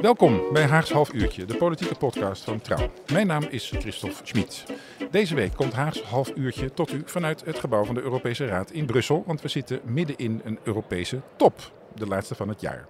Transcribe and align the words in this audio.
Welkom 0.00 0.52
bij 0.52 0.64
Haags 0.64 0.92
Half 0.92 1.12
Uurtje, 1.12 1.44
de 1.44 1.56
politieke 1.56 1.94
podcast 1.94 2.44
van 2.44 2.60
Trouw. 2.60 2.90
Mijn 3.12 3.26
naam 3.26 3.42
is 3.42 3.70
Christophe 3.70 4.26
Schmid. 4.26 4.64
Deze 5.10 5.34
week 5.34 5.54
komt 5.54 5.72
Haags 5.72 6.02
Half 6.02 6.32
Uurtje 6.34 6.72
tot 6.72 6.92
u 6.92 7.02
vanuit 7.04 7.44
het 7.44 7.58
gebouw 7.58 7.84
van 7.84 7.94
de 7.94 8.00
Europese 8.00 8.46
Raad 8.46 8.70
in 8.70 8.86
Brussel, 8.86 9.22
want 9.26 9.40
we 9.40 9.48
zitten 9.48 9.80
midden 9.84 10.16
in 10.16 10.40
een 10.44 10.58
Europese 10.62 11.20
top, 11.36 11.72
de 11.94 12.06
laatste 12.06 12.34
van 12.34 12.48
het 12.48 12.60
jaar. 12.60 12.86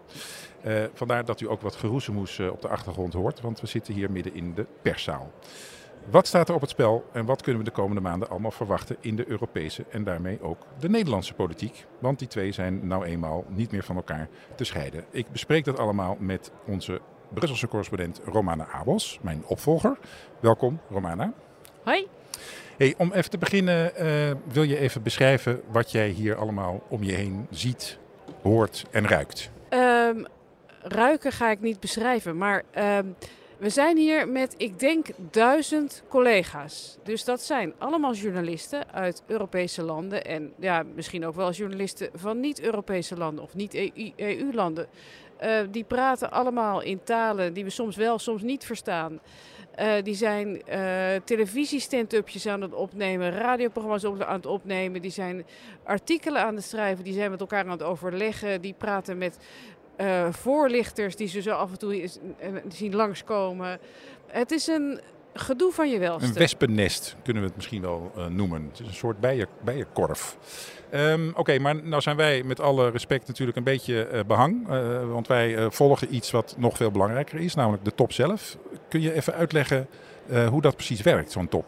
Uh, 0.66 0.84
vandaar 0.94 1.24
dat 1.24 1.40
u 1.40 1.48
ook 1.48 1.60
wat 1.60 1.76
geroezemoes 1.76 2.38
uh, 2.38 2.50
op 2.50 2.62
de 2.62 2.68
achtergrond 2.68 3.12
hoort, 3.12 3.40
want 3.40 3.60
we 3.60 3.66
zitten 3.66 3.94
hier 3.94 4.10
midden 4.10 4.34
in 4.34 4.54
de 4.54 4.66
perszaal. 4.82 5.32
Wat 6.10 6.26
staat 6.26 6.48
er 6.48 6.54
op 6.54 6.60
het 6.60 6.70
spel 6.70 7.04
en 7.12 7.24
wat 7.24 7.42
kunnen 7.42 7.62
we 7.64 7.68
de 7.68 7.74
komende 7.74 8.00
maanden 8.00 8.30
allemaal 8.30 8.50
verwachten 8.50 8.96
in 9.00 9.16
de 9.16 9.28
Europese 9.28 9.84
en 9.90 10.04
daarmee 10.04 10.42
ook 10.42 10.66
de 10.78 10.88
Nederlandse 10.88 11.34
politiek? 11.34 11.86
Want 11.98 12.18
die 12.18 12.28
twee 12.28 12.52
zijn 12.52 12.86
nou 12.86 13.04
eenmaal 13.04 13.44
niet 13.48 13.70
meer 13.70 13.82
van 13.84 13.96
elkaar 13.96 14.28
te 14.54 14.64
scheiden. 14.64 15.04
Ik 15.10 15.30
bespreek 15.32 15.64
dat 15.64 15.78
allemaal 15.78 16.16
met 16.20 16.50
onze 16.66 17.00
Brusselse 17.34 17.68
correspondent 17.68 18.20
Romana 18.24 18.66
Abels, 18.66 19.18
mijn 19.22 19.42
opvolger. 19.46 19.98
Welkom, 20.40 20.80
Romana. 20.90 21.32
Hoi. 21.82 22.06
Hey, 22.76 22.94
om 22.98 23.12
even 23.12 23.30
te 23.30 23.38
beginnen, 23.38 23.92
uh, 23.98 24.30
wil 24.52 24.62
je 24.62 24.78
even 24.78 25.02
beschrijven 25.02 25.62
wat 25.70 25.90
jij 25.90 26.08
hier 26.08 26.36
allemaal 26.36 26.82
om 26.88 27.02
je 27.02 27.12
heen 27.12 27.46
ziet, 27.50 27.98
hoort 28.42 28.84
en 28.90 29.08
ruikt? 29.08 29.50
Um, 29.70 30.26
ruiken 30.82 31.32
ga 31.32 31.50
ik 31.50 31.60
niet 31.60 31.80
beschrijven, 31.80 32.36
maar 32.36 32.62
um, 32.78 33.16
we 33.58 33.68
zijn 33.68 33.96
hier 33.96 34.28
met, 34.28 34.54
ik 34.56 34.78
denk, 34.78 35.06
duizend 35.30 36.02
collega's. 36.08 36.98
Dus 37.02 37.24
dat 37.24 37.40
zijn 37.40 37.72
allemaal 37.78 38.14
journalisten 38.14 38.92
uit 38.92 39.22
Europese 39.26 39.82
landen. 39.82 40.24
En 40.24 40.52
ja, 40.58 40.84
misschien 40.94 41.26
ook 41.26 41.34
wel 41.34 41.50
journalisten 41.50 42.10
van 42.14 42.40
niet-Europese 42.40 43.16
landen 43.16 43.44
of 43.44 43.54
niet-EU-landen. 43.54 44.86
Uh, 45.42 45.58
die 45.70 45.84
praten 45.84 46.30
allemaal 46.30 46.82
in 46.82 47.02
talen 47.02 47.52
die 47.52 47.64
we 47.64 47.70
soms 47.70 47.96
wel, 47.96 48.18
soms 48.18 48.42
niet 48.42 48.64
verstaan. 48.64 49.20
Uh, 49.80 49.92
die 50.02 50.14
zijn 50.14 50.62
uh, 50.68 50.74
televisiestand-upjes 51.24 52.46
aan 52.46 52.60
het 52.60 52.74
opnemen, 52.74 53.30
radioprogramma's 53.30 54.04
aan 54.04 54.36
het 54.36 54.46
opnemen. 54.46 55.02
Die 55.02 55.10
zijn 55.10 55.46
artikelen 55.84 56.42
aan 56.42 56.54
het 56.54 56.64
schrijven, 56.64 57.04
die 57.04 57.12
zijn 57.12 57.30
met 57.30 57.40
elkaar 57.40 57.64
aan 57.64 57.70
het 57.70 57.82
overleggen. 57.82 58.60
Die 58.60 58.74
praten 58.78 59.18
met 59.18 59.38
uh, 60.00 60.32
voorlichters 60.32 61.16
die 61.16 61.28
ze 61.28 61.42
zo 61.42 61.50
af 61.50 61.70
en 61.70 61.78
toe 61.78 62.02
is, 62.02 62.18
uh, 62.42 62.48
zien 62.68 62.94
langskomen. 62.94 63.78
Het 64.26 64.50
is 64.50 64.66
een 64.66 65.00
gedoe 65.34 65.72
van 65.72 65.90
je 65.90 65.98
welste. 65.98 66.26
Een 66.26 66.32
wespennest 66.32 67.16
kunnen 67.22 67.42
we 67.42 67.48
het 67.48 67.56
misschien 67.56 67.82
wel 67.82 68.12
uh, 68.16 68.26
noemen. 68.26 68.68
Het 68.70 68.80
is 68.80 68.86
een 68.86 68.94
soort 68.94 69.20
bijen, 69.20 69.46
bijenkorf. 69.64 70.36
Um, 70.94 71.28
Oké, 71.28 71.38
okay, 71.38 71.58
maar 71.58 71.82
nou 71.84 72.02
zijn 72.02 72.16
wij 72.16 72.42
met 72.42 72.60
alle 72.60 72.90
respect 72.90 73.26
natuurlijk 73.26 73.56
een 73.56 73.64
beetje 73.64 74.24
behang. 74.26 74.66
want 75.08 75.26
wij 75.26 75.70
volgen 75.70 76.14
iets 76.14 76.30
wat 76.30 76.54
nog 76.58 76.76
veel 76.76 76.90
belangrijker 76.90 77.38
is, 77.38 77.54
namelijk 77.54 77.84
de 77.84 77.94
top 77.94 78.12
zelf. 78.12 78.56
Kun 78.88 79.00
je 79.00 79.12
even 79.12 79.34
uitleggen 79.34 79.88
hoe 80.50 80.62
dat 80.62 80.74
precies 80.74 81.02
werkt, 81.02 81.32
zo'n 81.32 81.48
top? 81.48 81.66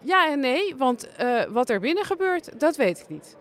Ja 0.00 0.30
en 0.30 0.40
nee, 0.40 0.76
want 0.76 1.08
wat 1.48 1.70
er 1.70 1.80
binnen 1.80 2.04
gebeurt, 2.04 2.60
dat 2.60 2.76
weet 2.76 3.00
ik 3.00 3.08
niet. 3.08 3.36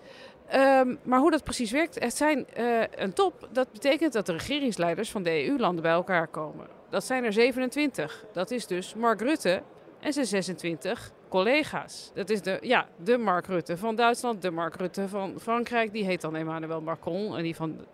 Um, 0.55 0.99
maar 1.03 1.19
hoe 1.19 1.31
dat 1.31 1.43
precies 1.43 1.71
werkt, 1.71 1.99
het 1.99 2.15
zijn 2.15 2.45
uh, 2.57 2.83
een 2.95 3.13
top. 3.13 3.47
Dat 3.51 3.71
betekent 3.71 4.13
dat 4.13 4.25
de 4.25 4.31
regeringsleiders 4.31 5.11
van 5.11 5.23
de 5.23 5.47
EU-landen 5.47 5.81
bij 5.83 5.91
elkaar 5.91 6.27
komen. 6.27 6.67
Dat 6.89 7.03
zijn 7.03 7.23
er 7.23 7.33
27. 7.33 8.25
Dat 8.33 8.51
is 8.51 8.67
dus 8.67 8.93
Mark 8.93 9.21
Rutte 9.21 9.61
en 9.99 10.13
zijn 10.13 10.25
26 10.25 11.11
collega's. 11.29 12.11
Dat 12.13 12.29
is 12.29 12.41
de, 12.41 12.57
ja, 12.61 12.87
de 13.03 13.17
Mark 13.17 13.47
Rutte 13.47 13.77
van 13.77 13.95
Duitsland, 13.95 14.41
de 14.41 14.51
Mark 14.51 14.75
Rutte 14.75 15.07
van 15.07 15.39
Frankrijk. 15.39 15.93
Die 15.93 16.05
heet 16.05 16.21
dan 16.21 16.35
Emmanuel 16.35 16.81
Macron. 16.81 17.37
En 17.37 17.43
die 17.43 17.55
van 17.55 17.85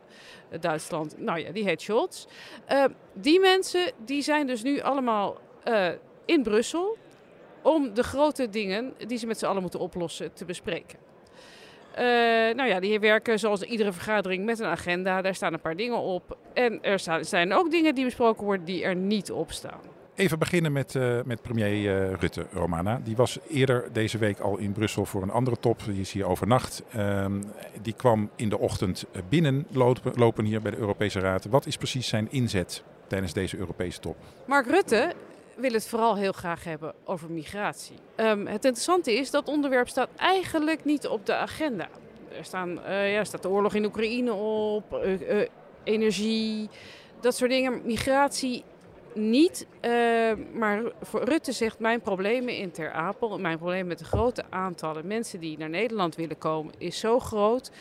Duitsland, 0.60 1.18
nou 1.18 1.40
ja, 1.40 1.52
die 1.52 1.64
heet 1.64 1.82
Scholz. 1.82 2.26
Uh, 2.72 2.86
die 3.14 3.40
mensen 3.40 3.92
die 4.06 4.22
zijn 4.22 4.48
dus 4.48 4.64
nu 4.64 4.80
allemaal 4.80 5.38
uh, 5.68 5.90
in 6.26 6.44
Brussel 6.44 6.98
om 7.62 7.94
de 7.94 8.04
grote 8.04 8.50
dingen 8.50 8.94
die 9.08 9.18
ze 9.18 9.28
met 9.28 9.40
z'n 9.40 9.46
allen 9.46 9.62
moeten 9.62 9.80
oplossen 9.80 10.34
te 10.34 10.46
bespreken. 10.46 11.09
Uh, 11.92 12.06
nou 12.56 12.70
ja, 12.70 12.80
die 12.80 13.00
werken 13.00 13.40
zoals 13.40 13.62
iedere 13.62 13.92
vergadering 13.92 14.46
met 14.46 14.60
een 14.60 14.66
agenda. 14.66 15.22
Daar 15.22 15.36
staan 15.36 15.54
een 15.54 15.62
paar 15.62 15.76
dingen 15.76 15.98
op. 15.98 16.38
En 16.54 16.84
er 16.84 17.00
staan, 17.00 17.26
zijn 17.26 17.54
ook 17.54 17.72
dingen 17.72 17.96
die 17.96 18.06
besproken 18.06 18.46
worden 18.46 18.66
die 18.66 18.84
er 18.84 18.96
niet 18.96 19.32
op 19.32 19.52
staan. 19.52 19.80
Even 20.16 20.40
beginnen 20.40 20.72
met, 20.72 20.96
uh, 20.96 21.20
met 21.26 21.42
premier 21.42 21.72
uh, 21.72 22.14
Rutte, 22.14 22.46
Romana. 22.54 23.02
Die 23.04 23.16
was 23.16 23.40
eerder 23.50 23.90
deze 23.94 24.18
week 24.18 24.40
al 24.40 24.58
in 24.58 24.72
Brussel 24.72 25.06
voor 25.06 25.22
een 25.22 25.32
andere 25.32 25.58
top. 25.60 25.82
Die 25.86 26.00
is 26.00 26.12
hier 26.12 26.28
overnacht. 26.28 26.84
Um, 26.98 27.44
die 27.82 27.94
kwam 27.94 28.30
in 28.36 28.50
de 28.50 28.60
ochtend 28.60 29.06
binnenlopen 29.30 30.12
lopen 30.16 30.46
hier 30.46 30.62
bij 30.62 30.72
de 30.72 30.78
Europese 30.78 31.20
Raad. 31.20 31.46
Wat 31.46 31.66
is 31.66 31.78
precies 31.78 32.08
zijn 32.08 32.28
inzet 32.32 32.84
tijdens 33.08 33.34
deze 33.34 33.58
Europese 33.58 34.00
top? 34.00 34.16
Mark 34.46 34.66
Rutte 34.68 35.14
wil 35.60 35.72
het 35.72 35.88
vooral 35.88 36.16
heel 36.16 36.32
graag 36.32 36.64
hebben 36.64 36.94
over 37.04 37.32
migratie. 37.32 37.96
Um, 38.16 38.48
het 38.48 38.66
interessante 38.66 39.14
is 39.14 39.32
dat 39.32 39.48
onderwerp 39.48 39.88
staat 39.88 40.10
eigenlijk 40.16 40.86
niet 40.86 41.08
op 41.08 41.26
de 41.26 41.34
agenda. 41.34 41.88
Er 42.38 42.46
staan, 42.46 42.80
uh, 42.88 43.14
ja, 43.14 43.24
staat 43.24 43.42
de 43.42 43.50
oorlog 43.50 43.74
in 43.74 43.86
Oekraïne 43.86 44.34
op, 44.34 45.00
uh, 45.04 45.22
uh, 45.22 45.48
energie, 45.84 46.70
dat 47.20 47.36
soort 47.36 47.50
dingen. 47.50 47.82
Migratie 47.86 48.64
niet, 49.14 49.68
maar 50.54 50.82
voor 51.02 51.24
Rutte 51.24 51.52
zegt 51.52 51.80
mijn 51.80 52.02
problemen 52.02 52.58
in 52.58 52.72
Ter 52.72 52.92
Apel, 52.92 53.40
mijn 53.40 53.58
probleem 53.58 53.88
met 53.88 54.00
de 54.00 54.06
grote 54.06 54.44
aantallen 54.50 55.08
mensen 55.08 55.40
die 55.40 55.58
naar 55.58 55.70
Nederland 55.70 56.16
willen 56.16 56.38
komen, 56.38 56.74
is 56.78 57.00
zo 57.00 57.20
groot 57.20 57.72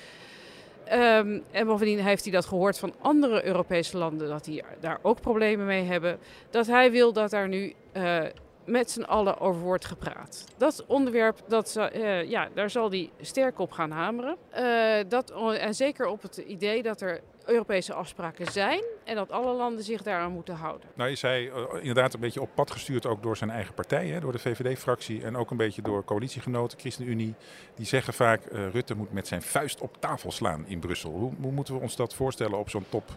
Um, 0.93 1.43
en 1.51 1.67
bovendien 1.67 1.99
heeft 1.99 2.23
hij 2.23 2.33
dat 2.33 2.47
gehoord 2.47 2.79
van 2.79 2.95
andere 3.01 3.45
Europese 3.45 3.99
landen, 3.99 4.29
dat 4.29 4.45
die 4.45 4.63
daar 4.81 4.99
ook 5.03 5.21
problemen 5.21 5.67
mee 5.67 5.85
hebben. 5.85 6.19
Dat 6.51 6.67
hij 6.67 6.91
wil 6.91 7.13
dat 7.13 7.31
daar 7.31 7.49
nu 7.49 7.75
uh, 7.93 8.23
met 8.65 8.91
z'n 8.91 9.03
allen 9.03 9.41
over 9.41 9.63
wordt 9.63 9.85
gepraat. 9.85 10.45
Dat 10.57 10.85
onderwerp, 10.87 11.39
dat, 11.49 11.91
uh, 11.95 12.23
ja, 12.31 12.49
daar 12.55 12.71
zal 12.71 12.91
hij 12.91 13.11
sterk 13.21 13.59
op 13.59 13.71
gaan 13.71 13.91
hameren. 13.91 14.37
Uh, 14.59 14.95
dat, 15.09 15.33
en 15.59 15.75
zeker 15.75 16.07
op 16.07 16.23
het 16.23 16.37
idee 16.37 16.83
dat 16.83 17.01
er 17.01 17.21
Europese 17.49 17.95
afspraken 17.95 18.53
zijn 18.53 18.83
en 19.05 19.15
dat 19.15 19.31
alle 19.31 19.53
landen 19.53 19.85
zich 19.85 20.03
daaraan 20.03 20.33
moeten 20.33 20.55
houden. 20.55 20.89
Nou, 20.95 21.11
je 21.11 21.17
zei 21.17 21.47
uh, 21.47 21.55
inderdaad 21.79 22.15
een 22.15 22.21
beetje 22.21 22.41
op 22.41 22.51
pad 22.55 22.71
gestuurd 22.71 23.07
ook 23.07 23.23
door 23.23 23.37
zijn 23.37 23.51
eigen 23.51 23.75
partij, 23.75 24.07
hè, 24.09 24.21
door 24.21 24.33
de 24.33 24.39
VVD-fractie 24.39 25.25
en 25.25 25.37
ook 25.37 25.51
een 25.51 25.57
beetje 25.57 25.83
door 25.83 26.05
coalitiegenoten, 26.05 26.79
ChristenUnie. 26.79 27.35
Die 27.75 27.87
zeggen 27.87 28.13
vaak, 28.15 28.41
uh, 28.53 28.71
Rutte 28.71 28.95
moet 28.95 29.13
met 29.13 29.27
zijn 29.27 29.43
vuist 29.43 29.81
op 29.81 29.97
tafel 30.01 30.31
slaan 30.33 30.65
in 30.67 30.79
Brussel. 30.79 31.11
Hoe, 31.11 31.33
hoe 31.41 31.53
moeten 31.53 31.75
we 31.75 31.81
ons 31.81 31.97
dat 31.97 32.15
voorstellen 32.15 32.59
op 32.59 32.71
zo'n 32.71 32.87
top 32.89 33.11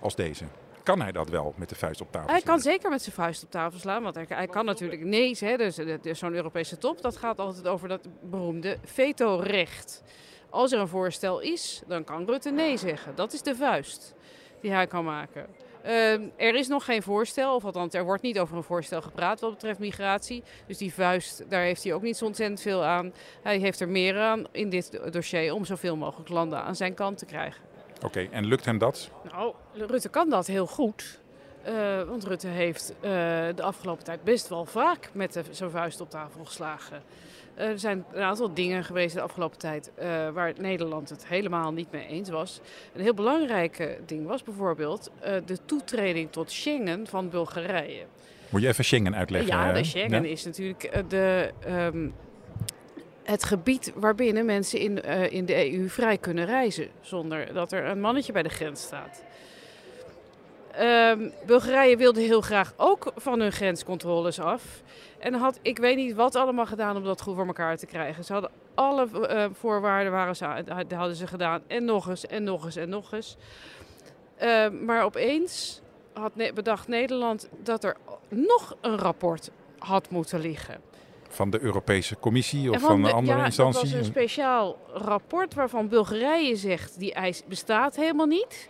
als 0.00 0.14
deze? 0.14 0.44
Kan 0.82 1.00
hij 1.00 1.12
dat 1.12 1.28
wel 1.28 1.54
met 1.56 1.68
de 1.68 1.74
vuist 1.74 2.00
op 2.00 2.12
tafel 2.12 2.28
Hij 2.28 2.40
slaan? 2.40 2.54
kan 2.54 2.62
zeker 2.62 2.90
met 2.90 3.02
zijn 3.02 3.14
vuist 3.14 3.42
op 3.42 3.50
tafel 3.50 3.78
slaan, 3.78 4.02
want 4.02 4.14
hij, 4.14 4.24
hij 4.28 4.46
kan 4.46 4.64
natuurlijk 4.64 5.04
nee 5.04 5.34
zeggen. 5.34 5.58
Dus, 5.58 6.00
dus 6.02 6.18
zo'n 6.18 6.34
Europese 6.34 6.78
top, 6.78 7.02
dat 7.02 7.16
gaat 7.16 7.38
altijd 7.38 7.66
over 7.66 7.88
dat 7.88 8.08
beroemde 8.22 8.78
vetorecht. 8.84 10.02
Als 10.50 10.72
er 10.72 10.78
een 10.78 10.88
voorstel 10.88 11.40
is, 11.40 11.82
dan 11.86 12.04
kan 12.04 12.26
Rutte 12.26 12.50
nee 12.50 12.76
zeggen. 12.76 13.14
Dat 13.14 13.32
is 13.32 13.42
de 13.42 13.54
vuist 13.54 14.14
die 14.60 14.70
hij 14.70 14.86
kan 14.86 15.04
maken. 15.04 15.46
Uh, 15.86 16.12
er 16.36 16.54
is 16.54 16.68
nog 16.68 16.84
geen 16.84 17.02
voorstel, 17.02 17.54
of 17.54 17.64
althans 17.64 17.94
er 17.94 18.04
wordt 18.04 18.22
niet 18.22 18.38
over 18.38 18.56
een 18.56 18.62
voorstel 18.62 19.02
gepraat 19.02 19.40
wat 19.40 19.50
betreft 19.50 19.78
migratie. 19.78 20.42
Dus 20.66 20.78
die 20.78 20.94
vuist, 20.94 21.44
daar 21.50 21.62
heeft 21.62 21.84
hij 21.84 21.92
ook 21.92 22.02
niet 22.02 22.16
zo 22.16 22.24
ontzettend 22.24 22.60
veel 22.60 22.84
aan. 22.84 23.12
Hij 23.42 23.58
heeft 23.58 23.80
er 23.80 23.88
meer 23.88 24.18
aan 24.18 24.46
in 24.52 24.70
dit 24.70 25.00
dossier 25.12 25.54
om 25.54 25.64
zoveel 25.64 25.96
mogelijk 25.96 26.28
landen 26.28 26.62
aan 26.62 26.76
zijn 26.76 26.94
kant 26.94 27.18
te 27.18 27.24
krijgen. 27.26 27.62
Oké, 27.96 28.06
okay, 28.06 28.28
en 28.32 28.46
lukt 28.46 28.64
hem 28.64 28.78
dat? 28.78 29.10
Nou, 29.32 29.54
Rutte 29.72 30.08
kan 30.08 30.30
dat 30.30 30.46
heel 30.46 30.66
goed. 30.66 31.20
Uh, 31.68 32.02
want 32.02 32.24
Rutte 32.24 32.46
heeft 32.46 32.92
uh, 32.96 33.00
de 33.54 33.62
afgelopen 33.62 34.04
tijd 34.04 34.24
best 34.24 34.48
wel 34.48 34.64
vaak 34.64 35.10
met 35.12 35.42
zijn 35.50 35.70
vuist 35.70 36.00
op 36.00 36.10
tafel 36.10 36.44
geslagen. 36.44 37.02
Er 37.58 37.78
zijn 37.78 38.04
een 38.12 38.22
aantal 38.22 38.54
dingen 38.54 38.84
geweest 38.84 39.14
de 39.14 39.20
afgelopen 39.20 39.58
tijd 39.58 39.90
uh, 39.98 40.04
waar 40.30 40.52
Nederland 40.60 41.08
het 41.08 41.26
helemaal 41.26 41.72
niet 41.72 41.90
mee 41.90 42.06
eens 42.06 42.30
was. 42.30 42.60
Een 42.94 43.00
heel 43.00 43.14
belangrijk 43.14 43.98
ding 44.06 44.26
was 44.26 44.42
bijvoorbeeld 44.42 45.10
uh, 45.26 45.32
de 45.46 45.58
toetreding 45.64 46.32
tot 46.32 46.50
Schengen 46.50 47.06
van 47.06 47.28
Bulgarije. 47.28 48.04
Moet 48.48 48.62
je 48.62 48.68
even 48.68 48.84
Schengen 48.84 49.14
uitleggen? 49.14 49.50
Ja, 49.50 49.72
de 49.72 49.84
Schengen 49.84 50.22
ja? 50.22 50.28
is 50.28 50.44
natuurlijk 50.44 51.02
de, 51.08 51.52
um, 51.68 52.14
het 53.22 53.44
gebied 53.44 53.92
waarbinnen 53.94 54.44
mensen 54.44 54.78
in, 54.80 55.00
uh, 55.04 55.32
in 55.32 55.44
de 55.44 55.72
EU 55.72 55.88
vrij 55.88 56.18
kunnen 56.18 56.46
reizen. 56.46 56.88
Zonder 57.00 57.52
dat 57.52 57.72
er 57.72 57.84
een 57.84 58.00
mannetje 58.00 58.32
bij 58.32 58.42
de 58.42 58.48
grens 58.48 58.82
staat. 58.82 59.24
Ehm, 60.78 61.28
Bulgarije 61.46 61.96
wilde 61.96 62.20
heel 62.20 62.40
graag 62.40 62.72
ook 62.76 63.12
van 63.16 63.40
hun 63.40 63.52
grenscontroles 63.52 64.40
af. 64.40 64.82
En 65.18 65.34
had, 65.34 65.58
ik 65.62 65.78
weet 65.78 65.96
niet 65.96 66.14
wat 66.14 66.34
allemaal 66.34 66.66
gedaan 66.66 66.96
om 66.96 67.04
dat 67.04 67.20
goed 67.20 67.34
voor 67.34 67.46
elkaar 67.46 67.76
te 67.76 67.86
krijgen. 67.86 68.24
Ze 68.24 68.32
hadden 68.32 68.50
alle 68.74 69.26
eh, 69.26 69.44
voorwaarden 69.52 70.12
waren 70.12 70.36
ze, 70.36 70.44
hadden 70.94 71.16
ze 71.16 71.26
gedaan. 71.26 71.62
En 71.66 71.84
nog 71.84 72.08
eens, 72.08 72.26
en 72.26 72.44
nog 72.44 72.64
eens, 72.64 72.76
en 72.76 72.88
nog 72.88 73.12
eens. 73.12 73.36
Ehm, 74.36 74.84
maar 74.84 75.04
opeens 75.04 75.80
had 76.12 76.32
bedacht 76.54 76.88
Nederland 76.88 77.48
dat 77.62 77.84
er 77.84 77.96
nog 78.28 78.76
een 78.80 78.98
rapport 78.98 79.50
had 79.78 80.10
moeten 80.10 80.40
liggen. 80.40 80.80
Van 81.28 81.50
de 81.50 81.60
Europese 81.60 82.18
Commissie 82.18 82.70
of 82.70 82.80
van, 82.80 83.04
een 83.04 83.12
andere 83.12 83.38
ja, 83.38 83.44
instantie? 83.44 83.80
Dat 83.80 83.90
was 83.90 83.98
een 83.98 84.04
speciaal 84.04 84.78
rapport 84.92 85.54
waarvan 85.54 85.88
Bulgarije 85.88 86.56
zegt 86.56 86.98
die 86.98 87.12
eis 87.12 87.42
bestaat 87.46 87.96
helemaal 87.96 88.26
niet. 88.26 88.68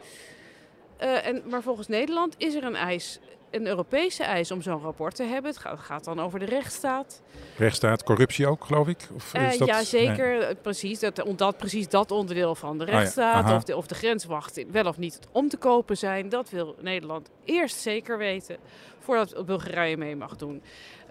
Uh, 1.03 1.27
en, 1.27 1.43
maar 1.51 1.63
volgens 1.63 1.89
Nederland 1.89 2.35
is 2.39 2.55
er 2.55 2.65
een 2.65 2.77
eis, 2.77 3.19
een 3.51 3.67
Europese 3.67 4.23
eis 4.25 4.51
om 4.51 4.63
zo'n 4.63 4.81
rapport 4.81 5.15
te 5.15 5.23
hebben. 5.23 5.51
Het 5.51 5.61
gaat, 5.61 5.79
gaat, 5.79 6.05
dan 6.05 6.21
over 6.21 6.39
de 6.39 6.45
rechtsstaat. 6.45 7.23
Rechtsstaat, 7.57 8.03
corruptie 8.03 8.47
ook, 8.47 8.65
geloof 8.65 8.89
ik? 8.89 9.09
Of 9.15 9.35
is 9.35 9.53
uh, 9.53 9.59
dat... 9.59 9.69
Ja, 9.69 9.83
zeker. 9.83 10.39
Nee. 10.39 10.55
Precies, 10.55 11.01
dat, 11.01 11.25
dat, 11.37 11.57
precies 11.57 11.89
dat 11.89 12.11
onderdeel 12.11 12.55
van 12.55 12.79
de 12.79 12.85
ah, 12.85 12.91
rechtsstaat. 12.91 13.49
Ja. 13.49 13.57
of, 13.57 13.65
de, 13.65 13.77
of 13.77 13.87
de 13.87 13.95
grenswacht 13.95 14.65
wel 14.71 14.87
of 14.87 14.99
niet 14.99 15.21
om 15.33 15.49
te 15.49 15.57
kopen 15.57 15.97
zijn. 15.97 16.29
Dat 16.29 16.51
wil 16.51 16.75
Nederland 16.81 17.31
eerst 17.45 17.77
zeker 17.77 18.19
weten 18.19 18.57
voordat 18.99 19.47
Bulgarije 19.47 19.97
mee 19.97 20.17
mag 20.17 20.37
doen. 20.37 20.63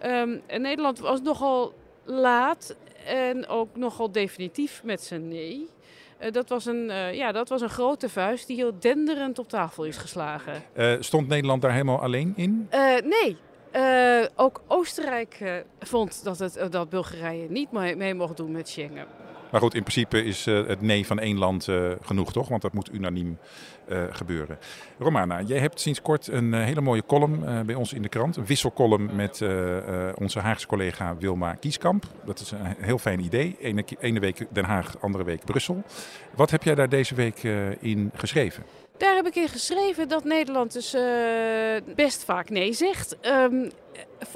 Um, 0.06 0.42
en 0.48 0.62
Nederland 0.62 1.00
was 1.00 1.22
nogal 1.22 1.74
laat 2.04 2.76
en 3.06 3.48
ook 3.48 3.76
nogal 3.76 4.12
definitief 4.12 4.84
met 4.84 5.02
zijn 5.02 5.28
nee. 5.28 5.70
Uh, 6.22 6.32
dat, 6.32 6.50
was 6.50 6.66
een, 6.66 6.90
uh, 6.90 7.14
ja, 7.14 7.32
dat 7.32 7.50
was 7.50 7.62
een 7.62 7.70
grote 7.70 8.10
vuist 8.10 8.48
die 8.48 8.56
heel 8.56 8.80
denderend 8.80 9.40
op 9.40 9.50
tafel 9.50 9.84
is 9.84 9.98
geslagen. 9.98 10.64
Uh, 10.78 10.96
stond 11.00 11.28
Nederland 11.28 11.62
daar 11.62 11.72
helemaal 11.72 12.02
alleen 12.02 12.34
in? 12.36 12.70
nee. 13.04 13.38
ook 14.36 14.62
Oostenrijk 14.68 15.64
vond 15.80 16.24
dat, 16.24 16.40
het, 16.40 16.68
dat 16.70 16.90
Bulgarije 16.90 17.50
niet 17.50 17.72
mee 17.72 18.14
mocht 18.14 18.38
doen 18.38 18.52
met 18.52 18.70
Schengen. 18.70 19.06
Maar 19.52 19.62
goed, 19.62 19.74
in 19.74 19.82
principe 19.82 20.24
is 20.24 20.48
uh, 20.48 20.68
het 20.68 20.82
nee 20.82 21.06
van 21.06 21.20
één 21.20 21.38
land 21.38 21.68
uh, 21.68 21.92
genoeg, 22.02 22.32
toch? 22.32 22.48
Want 22.48 22.62
dat 22.62 22.74
moet 22.74 22.94
unaniem 22.94 23.38
uh, 23.90 24.04
gebeuren. 24.10 24.58
Romana, 25.00 25.42
jij 25.42 25.60
hebt 25.60 25.80
sinds 25.80 26.02
kort 26.02 26.28
een 26.28 26.54
hele 26.54 26.82
mooie 26.82 27.06
column 27.06 27.66
bij 27.66 27.76
ons 27.76 27.94
in 27.94 28.02
de 28.02 28.10
krant. 28.10 28.36
Een 28.36 28.46
wisselcolumn 28.46 29.16
met 29.16 29.42
onze 30.16 30.40
Haagse 30.40 30.68
collega 30.68 31.18
Wilma 31.18 31.54
Kieskamp. 31.54 32.06
Dat 32.26 32.40
is 32.40 32.52
een 32.52 32.76
heel 32.80 32.98
fijn 32.98 33.20
idee. 33.20 33.58
Ene, 34.00 34.20
week 34.20 34.46
Den 34.52 34.66
Haag, 34.66 35.02
andere 35.02 35.24
week 35.24 35.46
Brussel. 35.46 35.84
Wat 36.36 36.52
heb 36.52 36.64
jij 36.64 36.76
daar 36.76 36.90
deze 36.90 37.16
week 37.16 37.44
in 37.80 38.12
geschreven? 38.14 38.64
Daar 38.98 39.16
heb 39.16 39.28
ik 39.28 39.36
in 39.36 39.48
geschreven 39.48 40.08
dat 40.08 40.24
Nederland 40.24 40.74
dus 40.74 40.96
best 41.96 42.24
vaak 42.24 42.50
nee 42.50 42.74
zegt. 42.74 43.18
Um, 43.26 43.70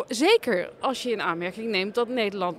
zeker 0.08 0.72
als 0.80 1.04
je 1.04 1.12
in 1.12 1.22
aanmerking 1.22 1.70
neemt 1.70 1.96
dat 1.96 2.08
Nederland 2.08 2.58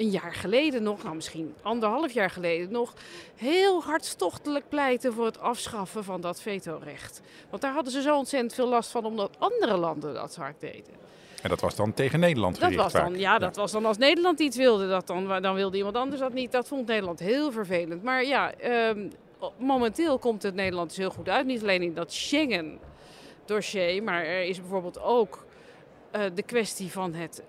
een 0.00 0.10
jaar 0.10 0.34
geleden 0.34 0.82
nog, 0.82 1.02
nou 1.02 1.14
misschien 1.14 1.54
anderhalf 1.62 2.12
jaar 2.12 2.30
geleden 2.30 2.72
nog, 2.72 2.94
heel 3.36 3.82
hartstochtelijk 3.82 4.68
pleiten 4.68 5.12
voor 5.12 5.24
het 5.24 5.40
afschaffen 5.40 6.04
van 6.04 6.20
dat 6.20 6.42
vetorecht. 6.42 7.20
Want 7.50 7.62
daar 7.62 7.72
hadden 7.72 7.92
ze 7.92 8.02
zo 8.02 8.16
ontzettend 8.16 8.54
veel 8.54 8.68
last 8.68 8.90
van, 8.90 9.04
omdat 9.04 9.30
andere 9.38 9.76
landen 9.76 10.14
dat 10.14 10.36
hard 10.36 10.60
deden. 10.60 10.98
En 11.42 11.48
dat 11.48 11.60
was 11.60 11.74
dan 11.74 11.94
tegen 11.94 12.20
Nederland 12.20 12.58
gericht 12.58 12.76
dat 12.76 12.92
was 12.92 13.02
dan, 13.02 13.18
ja, 13.18 13.38
dat 13.38 13.56
was 13.56 13.72
dan 13.72 13.84
als 13.84 13.98
Nederland 13.98 14.40
iets 14.40 14.56
wilde, 14.56 14.88
dat 14.88 15.06
dan, 15.06 15.42
dan 15.42 15.54
wilde 15.54 15.76
iemand 15.76 15.96
anders 15.96 16.20
dat 16.20 16.32
niet. 16.32 16.52
Dat 16.52 16.68
vond 16.68 16.86
Nederland 16.86 17.18
heel 17.18 17.52
vervelend. 17.52 18.02
Maar 18.02 18.24
ja, 18.24 18.52
um, 18.88 19.12
momenteel 19.56 20.18
komt 20.18 20.42
het 20.42 20.54
Nederland 20.54 20.88
dus 20.88 20.98
heel 20.98 21.10
goed 21.10 21.28
uit. 21.28 21.46
Niet 21.46 21.62
alleen 21.62 21.82
in 21.82 21.94
dat 21.94 22.12
Schengen-dossier, 22.12 24.02
maar 24.02 24.24
er 24.24 24.42
is 24.42 24.60
bijvoorbeeld 24.60 25.00
ook 25.00 25.46
uh, 26.16 26.22
de 26.34 26.42
kwestie 26.42 26.90
van 26.90 27.14
het 27.14 27.42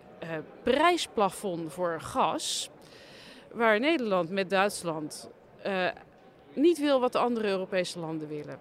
prijsplafond 0.64 1.74
voor 1.74 2.02
gas. 2.02 2.70
Waar 3.52 3.80
Nederland 3.80 4.30
met 4.30 4.50
Duitsland 4.50 5.30
uh, 5.66 5.88
niet 6.54 6.80
wil 6.80 7.00
wat 7.00 7.12
de 7.12 7.18
andere 7.18 7.48
Europese 7.48 8.00
landen 8.00 8.28
willen. 8.28 8.60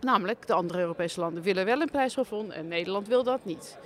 Namelijk, 0.00 0.46
de 0.46 0.52
andere 0.52 0.80
Europese 0.80 1.20
landen 1.20 1.42
willen 1.42 1.64
wel 1.64 1.80
een 1.80 1.90
prijsplafond 1.90 2.52
en 2.52 2.68
Nederland 2.68 3.08
wil 3.08 3.22
dat 3.22 3.44
niet. 3.44 3.76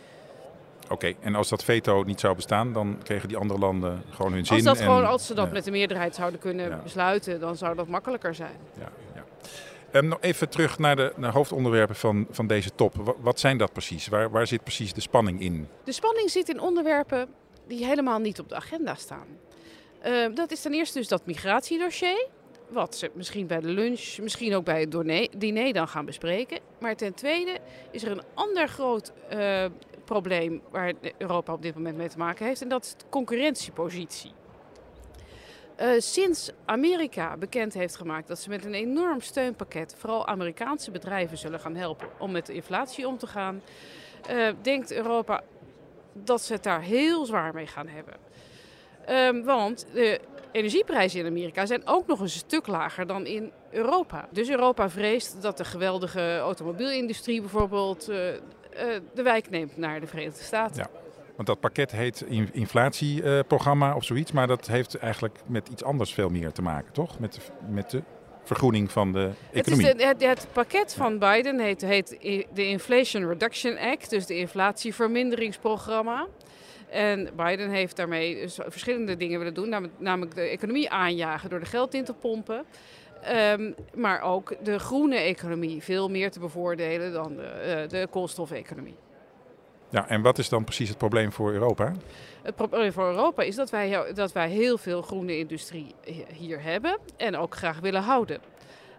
Oké, 0.85 0.93
okay, 0.93 1.17
en 1.21 1.35
als 1.35 1.49
dat 1.49 1.65
veto 1.65 2.03
niet 2.03 2.21
zou 2.21 2.35
bestaan, 2.35 2.73
dan 2.73 2.99
kregen 3.03 3.29
die 3.29 3.37
andere 3.37 3.61
landen 3.61 4.03
gewoon 4.11 4.33
hun 4.33 4.47
zin. 4.47 4.55
Als, 4.55 4.65
dat 4.65 4.79
en, 4.79 4.85
gewoon, 4.85 5.07
als 5.07 5.27
ze 5.27 5.35
dat 5.35 5.47
ja. 5.47 5.53
met 5.53 5.65
de 5.65 5.71
meerderheid 5.71 6.15
zouden 6.15 6.41
kunnen 6.41 6.69
ja. 6.69 6.81
besluiten, 6.83 7.41
dan 7.41 7.57
zou 7.57 7.77
dat 7.77 7.89
makkelijker 7.89 8.35
zijn. 8.35 8.57
Ja. 8.79 8.89
Um, 9.93 10.09
nog 10.09 10.19
even 10.21 10.49
terug 10.49 10.79
naar 10.79 10.97
de 10.97 11.13
naar 11.17 11.33
hoofdonderwerpen 11.33 11.97
van, 11.97 12.27
van 12.31 12.47
deze 12.47 12.75
top. 12.75 13.17
Wat, 13.21 13.41
zijn 13.41 13.59
dat 13.59 13.73
precies? 13.73 14.09
Waar, 14.09 14.31
waar 14.31 14.47
zit 14.47 14.63
precies 14.63 14.93
de 14.93 15.01
spanning 15.01 15.41
in? 15.41 15.69
De 15.85 15.93
spanning 15.93 16.31
zit 16.31 16.49
in 16.49 16.61
onderwerpen 16.61 17.29
die 17.67 17.85
helemaal 17.85 18.19
niet 18.19 18.41
op 18.41 18.49
de 18.49 18.55
agenda 18.55 18.95
staan. 18.95 19.27
Uh, 20.07 20.35
dat 20.35 20.51
is 20.51 20.61
ten 20.61 20.73
eerste 20.73 20.99
dus 20.99 21.09
dat 21.09 21.27
migratiedossier. 21.27 22.27
Wat 22.69 22.97
ze 22.97 23.11
misschien 23.15 23.47
bij 23.47 23.61
de 23.61 23.69
lunch, 23.69 24.19
misschien 24.21 24.55
ook 24.55 24.65
bij 24.65 24.81
het 24.81 25.29
diner 25.39 25.73
dan 25.73 25.89
gaan 25.89 26.05
bespreken. 26.05 26.59
Maar 26.81 26.97
ten 26.97 27.15
tweede 27.15 27.59
is 27.91 28.03
er 28.03 28.11
een 28.11 28.23
ander 28.35 28.69
groot 28.69 29.13
uh, 29.33 29.65
probleem 30.05 30.63
waar 30.71 30.93
Europa 31.19 31.53
op 31.53 31.63
dit 31.63 31.75
moment 31.75 31.97
mee 31.97 32.09
te 32.09 32.19
maken 32.19 32.47
heeft. 32.47 32.63
En 32.63 32.69
dat 32.69 32.85
is 32.85 32.95
de 32.97 33.05
concurrentiepositie. 33.09 34.33
Uh, 35.81 35.91
sinds 35.99 36.51
Amerika 36.65 37.37
bekend 37.37 37.75
heeft 37.75 37.97
gemaakt 37.97 38.29
dat 38.29 38.39
ze 38.39 38.49
met 38.49 38.65
een 38.65 38.75
enorm 38.75 39.21
steunpakket 39.21 39.95
vooral 39.99 40.27
Amerikaanse 40.27 40.91
bedrijven 40.91 41.39
zullen 41.39 41.61
gaan 41.61 41.75
helpen 41.75 42.09
om 42.19 42.31
met 42.31 42.47
de 42.47 42.53
inflatie 42.53 43.07
om 43.07 43.19
te 43.19 43.27
gaan, 43.27 43.63
uh, 44.31 44.49
denkt 44.63 44.93
Europa 44.93 45.43
dat 46.13 46.43
ze 46.43 46.53
het 46.53 46.63
daar 46.63 46.81
heel 46.81 47.25
zwaar 47.25 47.55
mee 47.55 47.67
gaan 47.67 47.89
hebben. 47.89 48.15
Um, 49.11 49.45
want 49.45 49.87
de 49.93 50.21
energieprijzen 50.53 51.21
in 51.21 51.27
Amerika 51.27 51.67
zijn 51.67 51.87
ook 51.87 52.07
nog 52.07 52.21
een 52.21 52.29
stuk 52.29 52.67
lager 52.67 53.07
dan 53.07 53.27
in 53.27 53.53
Europa. 53.71 54.29
Dus 54.31 54.49
Europa 54.49 54.91
vreest 54.91 55.43
dat 55.43 55.57
de 55.57 55.65
geweldige 55.65 56.39
automobielindustrie 56.39 57.41
bijvoorbeeld 57.41 58.09
uh, 58.11 58.17
de 59.15 59.23
wijk 59.23 59.51
neemt 59.51 59.77
naar 59.77 60.01
de 60.01 60.07
Verenigde 60.07 60.43
Staten. 60.43 60.89
Ja. 60.93 61.08
Want 61.39 61.51
dat 61.51 61.61
pakket 61.61 61.93
heet 61.93 62.25
inflatieprogramma 62.53 63.91
uh, 63.91 63.97
of 63.97 64.05
zoiets. 64.05 64.33
Maar 64.33 64.47
dat 64.47 64.67
heeft 64.67 64.95
eigenlijk 64.95 65.39
met 65.47 65.69
iets 65.69 65.85
anders 65.85 66.15
veel 66.15 66.29
meer 66.29 66.53
te 66.53 66.63
maken, 66.63 66.93
toch? 66.93 67.19
Met 67.19 67.35
de, 67.35 67.41
met 67.69 67.91
de 67.91 68.03
vergroening 68.45 68.91
van 68.91 69.13
de 69.13 69.31
economie. 69.53 69.87
Het, 69.87 69.97
is 69.97 70.03
de, 70.03 70.07
het, 70.07 70.23
het 70.23 70.47
pakket 70.53 70.95
van 70.95 71.19
Biden 71.19 71.61
heet, 71.61 71.81
heet 71.81 72.17
de 72.55 72.67
Inflation 72.67 73.29
Reduction 73.29 73.79
Act. 73.79 74.11
Dus 74.11 74.27
de 74.27 74.37
inflatieverminderingsprogramma. 74.37 76.27
En 76.91 77.29
Biden 77.37 77.71
heeft 77.71 77.97
daarmee 77.97 78.35
dus 78.35 78.59
verschillende 78.67 79.17
dingen 79.17 79.39
willen 79.39 79.55
doen. 79.55 79.69
Namelijk, 79.69 79.99
namelijk 80.01 80.35
de 80.35 80.41
economie 80.41 80.91
aanjagen 80.91 81.51
door 81.51 81.61
de 81.61 81.67
geld 81.67 81.95
in 81.95 82.05
te 82.05 82.15
pompen. 82.15 82.65
Um, 83.53 83.75
maar 83.95 84.21
ook 84.21 84.55
de 84.63 84.79
groene 84.79 85.17
economie 85.17 85.83
veel 85.83 86.09
meer 86.09 86.31
te 86.31 86.41
bevoordelen 86.41 87.13
dan 87.13 87.37
de, 87.37 87.83
uh, 87.83 87.89
de 87.89 88.07
koolstofeconomie. 88.11 88.97
Ja, 89.91 90.09
en 90.09 90.23
wat 90.23 90.39
is 90.39 90.49
dan 90.49 90.65
precies 90.65 90.89
het 90.89 90.99
probleem 90.99 91.33
voor 91.33 91.53
Europa? 91.53 91.93
Het 92.43 92.55
probleem 92.57 92.93
voor 92.93 93.07
Europa 93.07 93.43
is 93.43 93.55
dat 93.55 93.71
wij, 93.71 94.13
dat 94.15 94.33
wij 94.33 94.49
heel 94.49 94.79
veel 94.79 95.03
groene 95.03 95.39
industrie 95.39 95.95
hier 96.33 96.63
hebben 96.63 96.99
en 97.17 97.37
ook 97.37 97.55
graag 97.55 97.81
willen 97.81 98.03
houden. 98.03 98.41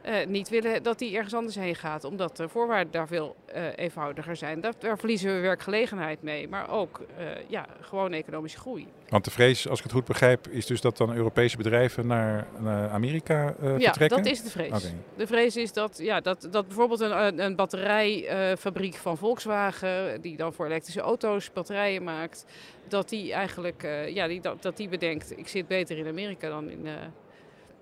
Uh, 0.06 0.26
niet 0.28 0.50
willen 0.50 0.84
dat 0.84 1.00
die 1.00 1.16
ergens 1.16 1.34
anders 1.34 1.56
heen 1.56 1.76
gaat, 1.76 2.04
omdat 2.04 2.38
de 2.38 2.50
voorwaarden 2.50 2.92
daar 2.92 3.08
veel 3.08 3.36
uh, 3.56 3.64
eenvoudiger 3.76 4.36
zijn. 4.36 4.62
Daar, 4.62 4.74
daar, 4.80 4.98
verliezen 4.98 5.36
we 5.36 5.40
werkgelegenheid 5.40 6.22
mee, 6.22 6.48
maar 6.48 6.70
ook 6.70 7.00
uh, 7.20 7.26
ja, 7.48 7.66
gewoon 7.82 8.14
economische 8.14 8.60
groei. 8.60 8.88
Want 9.10 9.26
de 9.26 9.32
vrees, 9.32 9.68
als 9.68 9.78
ik 9.78 9.84
het 9.84 9.94
goed 9.94 10.06
begrijp, 10.06 10.48
is 10.48 10.66
dus 10.66 10.82
dat 10.82 10.98
dan 10.98 11.16
Europese 11.16 11.58
bedrijven 11.58 12.08
naar, 12.08 12.48
naar 12.60 12.90
Amerika 12.90 13.56
vertrekken? 13.60 14.18
Ja, 14.18 14.24
dat 14.24 14.26
is 14.26 14.44
de 14.44 14.50
vrees. 14.50 14.68
Okay. 14.68 14.96
De 15.16 15.28
vrees 15.28 15.56
is 15.56 15.74
dat, 15.74 15.98
ja, 15.98 16.20
dat, 16.20 16.48
dat 16.52 16.68
bijvoorbeeld 16.68 17.00
een, 17.00 17.40
een 17.40 17.56
batterijfabriek 17.56 18.96
van 18.96 19.18
Volkswagen, 19.18 20.22
die 20.22 20.38
dan 20.38 20.54
voor 20.54 20.66
elektrische 20.66 21.02
auto's 21.02 21.52
batterijen 21.54 22.04
maakt, 22.04 22.46
dat 22.88 23.10
die 23.10 23.34
eigenlijk 23.34 23.82
ja, 24.08 24.28
die, 24.28 24.42
dat, 24.42 24.62
dat 24.62 24.78
die 24.78 24.90
bedenkt, 24.90 25.38
ik 25.38 25.48
zit 25.48 25.68
beter 25.68 25.98
in 25.98 26.08
Amerika 26.08 26.50
dan 26.50 26.70
in 26.70 26.88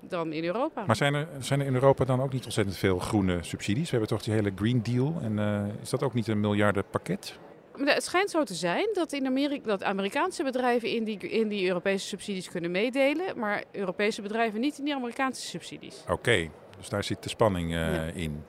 dan 0.09 0.33
in 0.33 0.43
Europa. 0.43 0.85
Maar 0.85 0.95
zijn 0.95 1.13
er, 1.13 1.27
zijn 1.39 1.59
er 1.59 1.65
in 1.65 1.73
Europa 1.73 2.05
dan 2.05 2.21
ook 2.21 2.33
niet 2.33 2.43
ontzettend 2.43 2.77
veel 2.77 2.99
groene 2.99 3.37
subsidies? 3.41 3.83
We 3.83 3.97
hebben 3.97 4.09
toch 4.09 4.21
die 4.21 4.33
hele 4.33 4.51
Green 4.55 4.83
Deal. 4.83 5.15
En 5.21 5.37
uh, 5.37 5.81
is 5.81 5.89
dat 5.89 6.03
ook 6.03 6.13
niet 6.13 6.27
een 6.27 6.39
miljardenpakket? 6.39 7.37
Het 7.85 8.03
schijnt 8.03 8.29
zo 8.29 8.43
te 8.43 8.53
zijn 8.53 8.89
dat, 8.93 9.13
in 9.13 9.25
Amerika, 9.25 9.67
dat 9.67 9.83
Amerikaanse 9.83 10.43
bedrijven 10.43 10.89
in 10.89 11.03
die, 11.03 11.17
in 11.17 11.47
die 11.47 11.67
Europese 11.67 12.07
subsidies 12.07 12.49
kunnen 12.49 12.71
meedelen, 12.71 13.39
maar 13.39 13.63
Europese 13.71 14.21
bedrijven 14.21 14.59
niet 14.59 14.77
in 14.77 14.85
die 14.85 14.95
Amerikaanse 14.95 15.41
subsidies. 15.41 16.01
Oké, 16.01 16.11
okay, 16.11 16.51
dus 16.77 16.89
daar 16.89 17.03
zit 17.03 17.23
de 17.23 17.29
spanning 17.29 17.71
uh, 17.71 17.93
ja. 17.93 18.03
in. 18.13 18.43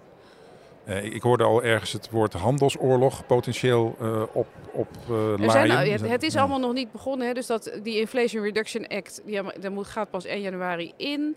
Uh, 0.89 1.05
ik 1.05 1.23
hoorde 1.23 1.45
al 1.45 1.63
ergens 1.63 1.93
het 1.93 2.11
woord 2.11 2.33
handelsoorlog 2.33 3.27
potentieel 3.27 3.97
uh, 4.03 4.23
op, 4.33 4.47
op 4.73 4.89
uh, 5.11 5.51
zijn, 5.51 5.71
het, 5.71 6.09
het, 6.09 6.23
is 6.23 6.33
ja. 6.33 6.41
allemaal 6.41 6.59
nog 6.59 6.73
niet 6.73 6.93
begonnen. 6.93 7.27
Hè, 7.27 7.33
dus 7.33 7.47
dat, 7.47 7.79
die 7.83 8.01
Inflation 8.01 8.43
Reduction 8.43 8.87
Act 8.87 9.23
die, 9.25 9.43
dat 9.61 9.73
moet, 9.73 9.87
gaat 9.87 10.11
pas 10.11 10.25
1 10.25 10.41
januari 10.41 10.93
in. 10.97 11.37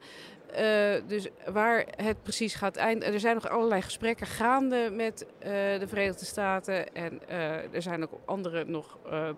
eh, 0.53 0.93
dus 1.07 1.27
waar 1.51 1.85
het 1.95 2.23
precies 2.23 2.55
gaat 2.55 2.75
eindigen. 2.75 3.13
Er 3.13 3.19
zijn 3.19 3.35
nog 3.35 3.49
allerlei 3.49 3.81
gesprekken 3.81 4.27
gaande 4.27 4.89
met 4.93 5.25
eh, 5.39 5.49
de 5.79 5.87
Verenigde 5.87 6.25
Staten. 6.25 6.93
En 6.93 7.19
eh, 7.27 7.73
er 7.73 7.81
zijn 7.81 8.03
ook 8.03 8.19
andere 8.25 8.65
nog 8.65 8.97
eh, 9.09 9.29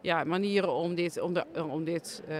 ja, 0.00 0.24
manieren 0.24 0.72
om 0.72 0.94
dit, 0.94 1.20
om 1.20 1.32
de, 1.32 1.44
om 1.70 1.84
dit 1.84 2.22
eh, 2.28 2.36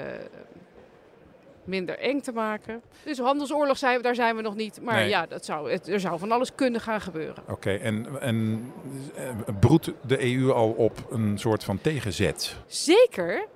minder 1.67 1.99
eng 1.99 2.21
te 2.21 2.33
maken. 2.33 2.83
Dus 3.05 3.19
handelsoorlog 3.19 3.79
zijn 3.79 3.97
we, 3.97 4.03
daar 4.03 4.15
zijn 4.15 4.37
we 4.37 4.43
nog 4.43 4.55
niet. 4.55 4.81
Maar 4.83 4.95
Nee. 4.95 5.09
ja, 5.09 5.27
dat 5.27 5.45
zou, 5.45 5.71
het, 5.71 5.89
er 5.89 6.01
zou 6.01 6.19
van 6.19 6.33
alles 6.33 6.55
kunnen 6.55 6.81
gaan 6.81 7.01
gebeuren. 7.01 7.45
Oké, 7.49 7.75
en, 7.75 8.07
en 8.21 8.73
eh, 9.15 9.29
broedt 9.61 9.93
de 10.07 10.35
EU 10.35 10.51
al 10.53 10.71
op 10.71 11.07
een 11.11 11.39
soort 11.39 11.65
van 11.65 11.81
tegenzet? 11.81 12.57
Zeker, 12.67 13.47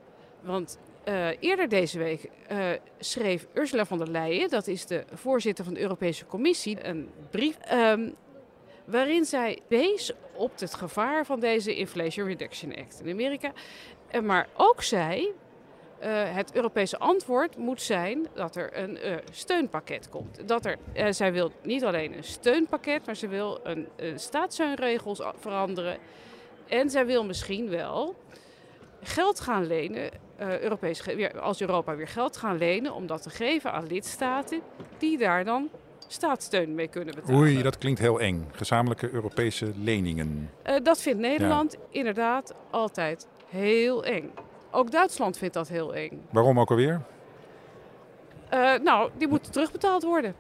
want 0.41 0.79
eh, 1.05 1.29
eerder 1.41 1.69
deze 1.69 1.99
week 1.99 2.31
eh, 2.47 2.59
schreef 2.99 3.47
Ursula 3.55 3.85
von 3.85 3.99
der 3.99 4.11
Leyen, 4.11 4.49
dat 4.49 4.67
is 4.67 4.87
de 4.87 5.05
voorzitter 5.15 5.65
van 5.65 5.75
de 5.75 5.81
Europese 5.81 6.27
Commissie, 6.27 6.87
een 6.87 7.09
brief 7.31 7.59
ehm, 7.59 8.11
waarin 8.85 9.25
zij 9.25 9.59
wees 9.69 10.13
op 10.35 10.59
het 10.59 10.75
gevaar 10.75 11.27
van 11.27 11.41
deze 11.41 11.77
Inflation 11.77 12.27
Reduction 12.27 12.77
Act 12.77 13.01
in 13.05 13.13
Amerika. 13.13 13.53
Maar 14.23 14.49
ook 14.57 14.83
zei, 14.83 15.33
eh, 15.99 16.35
het 16.35 16.55
Europese 16.55 16.99
antwoord 16.99 17.57
moet 17.57 17.83
zijn 17.83 18.27
dat 18.35 18.57
er 18.57 18.79
een 18.79 18.99
eh, 18.99 19.17
steunpakket 19.31 20.09
komt. 20.09 20.49
Dat 20.49 20.65
er, 20.65 20.77
eh, 20.93 21.07
zij 21.11 21.33
wil 21.33 21.53
niet 21.63 21.85
alleen 21.85 22.17
een 22.17 22.25
steunpakket, 22.25 23.07
maar 23.07 23.17
ze 23.17 23.29
wil 23.29 23.61
een, 23.63 23.89
staatssteunregels 24.15 25.23
veranderen. 25.39 25.99
En 26.67 26.91
zij 26.91 27.07
wil 27.07 27.25
misschien 27.25 27.69
wel 27.69 28.17
geld 29.03 29.41
gaan 29.41 29.67
lenen, 29.67 30.11
Europees, 30.39 31.03
als 31.41 31.61
Europa 31.61 31.97
weer 31.97 32.09
geld 32.09 32.37
gaan 32.37 32.59
lenen, 32.59 32.95
om 32.95 33.07
dat 33.07 33.23
te 33.23 33.31
geven 33.31 33.73
aan 33.73 33.87
lidstaten 33.87 34.61
die 34.99 35.19
daar 35.19 35.45
dan 35.45 35.71
staatssteun 36.07 36.75
mee 36.75 36.89
kunnen 36.89 37.15
betalen. 37.15 37.41
Oei, 37.41 37.63
dat 37.63 37.79
klinkt 37.79 38.01
heel 38.01 38.21
eng. 38.21 38.49
Gezamenlijke 38.53 39.11
Europese 39.11 39.73
leningen. 39.83 40.51
Dat 40.83 41.03
vindt 41.03 41.21
Nederland 41.21 41.77
inderdaad 41.91 42.55
altijd 42.71 43.27
heel 43.47 44.05
eng. 44.05 44.31
Ook 44.71 44.91
Duitsland 44.91 45.39
vindt 45.39 45.55
dat 45.55 45.69
heel 45.69 45.95
eng. 45.95 46.23
Waarom 46.31 46.61
ook 46.61 46.71
alweer? 46.71 47.01
Eh, 48.49 48.75
nou, 48.83 49.11
die 49.19 49.29
moeten 49.29 49.53
terugbetaald 49.53 50.03
worden. 50.03 50.35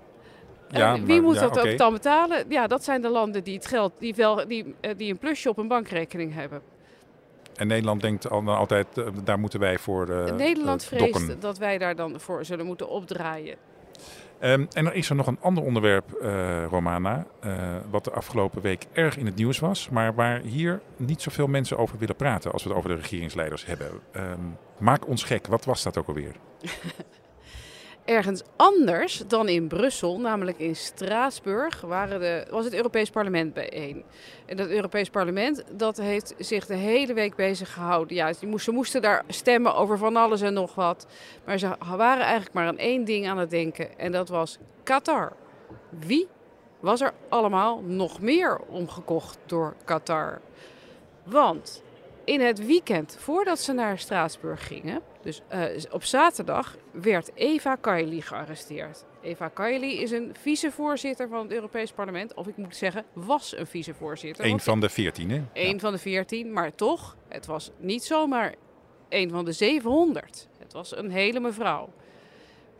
Ja, 0.68 0.94
En 0.94 1.04
wie 1.04 1.14
maar- 1.14 1.22
moet 1.22 1.34
ja, 1.34 1.40
dat 1.48 1.58
ook 1.58 1.78
dan 1.78 1.92
betalen? 1.92 2.44
Ja, 2.48 2.66
dat 2.66 2.84
zijn 2.84 3.00
de 3.02 3.08
landen 3.08 3.44
die 3.44 3.54
het 3.54 3.66
geld, 3.66 3.92
die, 3.98 4.14
wel, 4.14 4.48
die, 4.48 4.74
eh, 4.80 4.90
die 4.96 5.10
een 5.10 5.18
plusje 5.18 5.48
op 5.48 5.58
een 5.58 5.68
bankrekening 5.68 6.34
hebben. 6.34 6.62
En 7.56 7.66
Nederland 7.66 8.00
denkt 8.00 8.30
al, 8.30 8.48
altijd, 8.50 8.98
eh, 8.98 9.06
daar 9.24 9.38
moeten 9.38 9.60
wij 9.60 9.78
voor 9.78 10.08
eh, 10.08 10.34
Nederland 10.34 10.82
eh, 10.82 10.88
vreest 10.88 11.12
dokken. 11.12 11.40
dat 11.40 11.58
wij 11.58 11.78
daar 11.78 11.96
dan 11.96 12.20
voor 12.20 12.44
zullen 12.44 12.66
moeten 12.66 12.88
opdraaien. 12.88 13.56
Ehm, 14.38 14.66
en 14.72 14.86
er 14.86 14.94
is 14.94 15.10
er 15.10 15.16
nog 15.16 15.26
een 15.26 15.40
ander 15.40 15.64
onderwerp, 15.64 16.12
eh, 16.12 16.64
Romana, 16.64 17.26
eh, 17.40 17.52
wat 17.90 18.04
de 18.04 18.10
afgelopen 18.10 18.62
week 18.62 18.86
erg 18.92 19.16
in 19.16 19.26
het 19.26 19.36
nieuws 19.36 19.58
was, 19.58 19.88
maar 19.88 20.14
waar 20.14 20.40
hier 20.40 20.80
niet 20.96 21.22
zoveel 21.22 21.46
mensen 21.46 21.78
over 21.78 21.98
willen 21.98 22.16
praten 22.16 22.52
als 22.52 22.62
we 22.62 22.68
het 22.68 22.78
over 22.78 22.90
de 22.90 22.96
regeringsleiders 22.96 23.66
hebben. 23.66 23.90
Ehm, 24.12 24.40
maak 24.78 25.06
ons 25.06 25.22
gek, 25.22 25.46
wat 25.46 25.64
was 25.64 25.82
dat 25.82 25.98
ook 25.98 26.08
alweer? 26.08 26.34
Ergens 28.08 28.42
anders 28.56 29.22
dan 29.26 29.48
in 29.48 29.66
Brussel, 29.66 30.20
namelijk 30.20 30.58
in 30.58 30.76
Straatsburg, 30.76 31.80
waren 31.80 32.20
de, 32.20 32.46
was 32.50 32.64
het 32.64 32.74
Europees 32.74 33.10
Parlement 33.10 33.54
bijeen. 33.54 34.04
En 34.46 34.56
dat 34.56 34.68
Europees 34.68 35.10
Parlement 35.10 35.64
dat 35.72 35.96
heeft 35.96 36.34
zich 36.38 36.66
de 36.66 36.74
hele 36.74 37.12
week 37.12 37.34
bezig 37.34 37.72
gehouden. 37.72 38.16
Ja, 38.16 38.32
ze 38.32 38.70
moesten, 38.70 39.02
daar 39.02 39.24
stemmen 39.26 39.74
over 39.74 39.98
van 39.98 40.16
alles 40.16 40.40
en 40.40 40.52
nog 40.52 40.74
wat. 40.74 41.06
Maar 41.44 41.58
ze 41.58 41.68
waren 41.96 42.22
eigenlijk 42.22 42.54
maar 42.54 42.66
aan 42.66 42.78
één 42.78 43.04
ding 43.04 43.28
aan 43.28 43.38
het 43.38 43.50
denken. 43.50 43.98
En 43.98 44.12
dat 44.12 44.28
was 44.28 44.58
Qatar. 44.82 45.32
Wie 45.88 46.28
was 46.80 47.00
er 47.00 47.12
allemaal 47.28 47.80
nog 47.80 48.20
meer 48.20 48.58
omgekocht 48.58 49.38
door 49.46 49.74
Qatar? 49.84 50.40
Want 51.24 51.82
in 52.24 52.40
het 52.40 52.66
weekend 52.66 53.16
voordat 53.18 53.58
ze 53.58 53.72
naar 53.72 53.98
Straatsburg 53.98 54.66
gingen, 54.66 55.00
dus 55.28 55.40
eh, 55.48 55.92
op 55.92 56.04
zaterdag, 56.04 56.76
werd 56.90 57.30
Eva 57.34 57.76
Kaili 57.76 58.22
gearresteerd. 58.22 59.04
Eva 59.22 59.48
Kaili 59.48 60.00
is 60.02 60.10
een 60.10 60.34
vicevoorzitter 60.40 61.28
van 61.28 61.42
het 61.42 61.52
Europees 61.52 61.92
Parlement. 61.92 62.34
Of 62.34 62.46
ik 62.46 62.56
moet 62.56 62.76
zeggen, 62.76 63.04
was 63.12 63.56
een 63.56 63.66
vicevoorzitter. 63.66 64.44
Eén 64.44 64.60
van 64.60 64.80
de 64.80 64.88
veertien, 64.88 65.30
hè? 65.30 65.42
Eén 65.52 65.80
van 65.80 65.92
de 65.92 65.98
veertien, 65.98 66.52
maar 66.52 66.74
toch, 66.74 67.16
het 67.28 67.46
was 67.46 67.70
niet 67.78 68.04
zomaar 68.04 68.54
een 69.08 69.30
van 69.30 69.44
de 69.44 69.52
700. 69.52 70.48
Het 70.58 70.72
was 70.72 70.96
een 70.96 71.10
hele 71.10 71.40
mevrouw. 71.40 71.92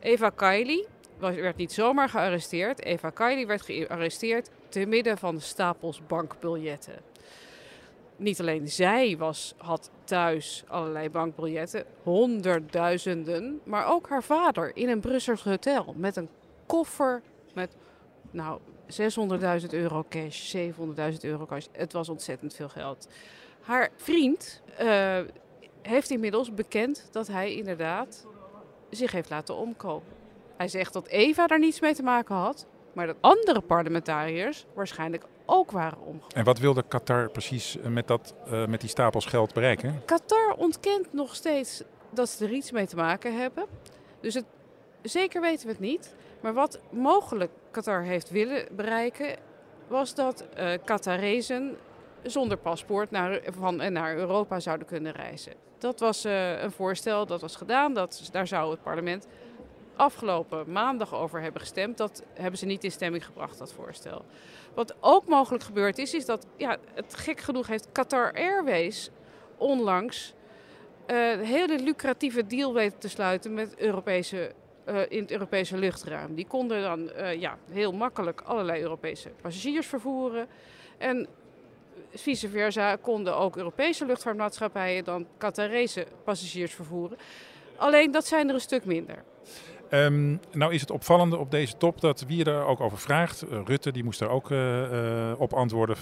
Eva 0.00 0.31
Kaili 0.31 0.87
werd 1.19 1.57
niet 1.57 1.73
zomaar 1.73 2.09
gearresteerd. 2.09 2.85
Eva 2.85 3.11
Kaili 3.11 3.47
werd 3.47 3.62
gearresteerd 3.62 4.50
te 4.69 4.87
midden 4.87 5.19
van 5.19 5.40
stapels 5.40 6.00
bankbiljetten. 6.07 6.95
Niet 8.19 8.41
alleen 8.41 8.69
zij 8.69 9.17
was, 9.17 9.55
had 9.57 9.91
thuis 10.05 10.65
allerlei 10.69 11.11
bankbiljetten, 11.11 11.85
honderdduizenden, 12.03 13.61
maar 13.65 13.87
ook 13.87 14.09
haar 14.09 14.23
vader 14.23 14.77
in 14.77 14.89
een 14.89 15.01
Brussels 15.01 15.43
hotel 15.43 15.95
met 15.97 16.17
een 16.17 16.29
koffer 16.67 17.23
met 17.55 17.77
nou, 18.31 18.61
600.000 19.61 19.69
euro 19.71 20.05
cash, 20.09 20.57
700.000 20.57 21.21
euro 21.21 21.47
cash. 21.47 21.67
Het 21.73 21.93
was 21.93 22.09
ontzettend 22.09 22.55
veel 22.55 22.69
geld. 22.69 23.09
Haar 23.61 23.91
vriend 23.97 24.63
eh, 24.77 25.19
heeft 25.83 26.11
inmiddels 26.11 26.55
bekend 26.55 27.09
dat 27.11 27.27
hij 27.27 27.55
inderdaad 27.55 28.27
zich 28.91 29.13
heeft 29.13 29.31
laten 29.31 29.57
omkopen. 29.57 30.13
Hij 30.57 30.69
zegt 30.69 30.93
dat 30.93 31.07
Eva 31.07 31.47
daar 31.47 31.59
niets 31.59 31.81
mee 31.81 31.95
te 31.95 32.03
maken 32.03 32.35
had, 32.35 32.67
maar 32.93 33.07
dat 33.07 33.17
andere 33.21 33.61
parlementariërs 33.61 34.67
waarschijnlijk 34.75 35.25
ook 35.50 35.71
waren 35.71 35.99
omgekomen. 35.99 36.37
En 36.37 36.45
wat 36.45 36.59
wilde 36.59 36.85
Qatar 36.88 37.31
precies 37.31 37.78
eh, 37.78 37.90
met, 37.90 38.07
dat, 38.07 38.35
eh, 38.50 38.67
met 38.67 38.81
die 38.81 38.88
stapels 38.90 39.26
geld 39.26 39.55
bereiken? 39.55 40.02
Qatar 40.05 40.55
ontkent 40.57 41.12
nog 41.12 41.35
steeds 41.35 41.83
dat 42.11 42.28
ze 42.28 42.45
er 42.45 42.52
iets 42.52 42.71
mee 42.71 42.87
te 42.87 42.97
maken 42.97 43.38
hebben. 43.40 43.64
Dus 44.21 44.35
het, 44.35 44.45
zeker 45.02 45.40
weten 45.40 45.67
we 45.67 45.73
het 45.73 45.81
niet. 45.81 46.14
Maar 46.40 46.55
wat 46.55 46.81
mogelijk 46.90 47.50
Qatar 47.71 48.02
heeft 48.02 48.31
willen 48.31 48.69
bereiken, 48.71 49.37
was 49.87 50.14
dat 50.14 50.45
eh 50.55 50.73
Qatarezen 50.85 51.76
zonder 52.23 52.57
paspoort 52.57 53.11
naar, 53.11 53.40
van 53.59 53.81
en 53.81 53.93
naar 53.93 54.17
Europa 54.17 54.61
zouden 54.61 54.87
kunnen 54.87 55.12
reizen. 55.12 55.52
Dat 55.78 56.00
was 56.00 56.25
een 56.25 56.71
voorstel, 56.71 57.26
dat 57.26 57.40
was 57.40 57.57
gedaan. 57.57 57.95
Dat, 57.95 58.28
daar 58.33 58.47
zou 58.47 58.71
het 58.71 58.83
parlement 58.83 59.26
afgelopen 59.99 60.73
maandag 60.73 61.14
over 61.14 61.40
hebben 61.40 61.61
gestemd. 61.61 61.97
Dat 61.97 62.23
hebben 62.35 62.59
ze 62.59 62.67
niet 62.67 62.85
in 62.85 62.90
stemming 62.90 63.25
gebracht, 63.25 63.59
dat 63.59 63.73
voorstel. 63.73 64.25
Wat 64.75 64.95
ook 65.00 65.26
mogelijk 65.26 65.64
gebeurd 65.64 65.99
is, 65.99 66.14
is 66.14 66.26
dat, 66.26 66.47
ja, 66.57 66.76
het 66.95 67.14
gek 67.14 67.40
genoeg 67.40 67.67
heeft 67.67 67.88
Qatar 67.93 68.33
Airways 68.33 69.11
onlangs 69.57 70.35
eh, 71.07 71.31
een 71.31 71.45
hele 71.45 71.78
lucratieve 71.78 72.47
deal 72.47 72.75
weten 72.75 72.99
te 72.99 73.09
sluiten 73.09 73.55
met 73.55 73.78
Europese, 73.78 74.52
eh, 74.85 75.00
in 75.09 75.21
het 75.23 75.31
Europese 75.31 75.76
luchtruim. 75.76 76.35
Die 76.35 76.47
konden 76.47 76.83
dan 76.83 77.11
eh, 77.11 77.40
ja, 77.40 77.59
heel 77.71 77.93
makkelijk 77.93 78.40
allerlei 78.40 78.83
Europese 78.83 79.31
passagiers 79.40 79.87
vervoeren. 79.87 80.47
En 80.99 81.26
vice 82.14 82.49
versa 82.49 82.97
konden 82.97 83.37
ook 83.37 83.57
Europese 83.57 84.07
luchtvaartmaatschappijen 84.07 85.05
dan 85.05 85.26
Qatarese 85.38 86.07
passagiers 86.25 86.75
vervoeren. 86.75 87.19
Alleen 87.76 88.11
dat 88.11 88.26
zijn 88.26 88.49
er 88.49 88.55
een 88.55 88.61
stuk 88.61 88.85
minder. 88.85 89.25
Ehm, 89.88 90.37
nou 90.52 90.73
is 90.73 90.80
het 90.80 90.90
opvallende 90.90 91.37
op 91.37 91.50
deze 91.50 91.76
top 91.76 92.00
dat 92.00 92.25
wie 92.26 92.45
er 92.45 92.64
ook 92.64 92.80
over 92.80 92.99
vraagt, 92.99 93.42
eh, 93.42 93.59
Rutte 93.64 93.92
die 93.92 94.04
moest 94.04 94.18
daar 94.18 94.28
ook 94.28 94.50
eh, 94.50 95.30
eh, 95.30 95.40
op 95.40 95.52
antwoorden 95.52 95.97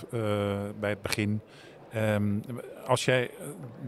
bij 0.81 0.90
het 0.90 1.02
begin. 1.02 1.40
Ehm, 1.90 2.38
als 2.87 3.05
jij 3.05 3.31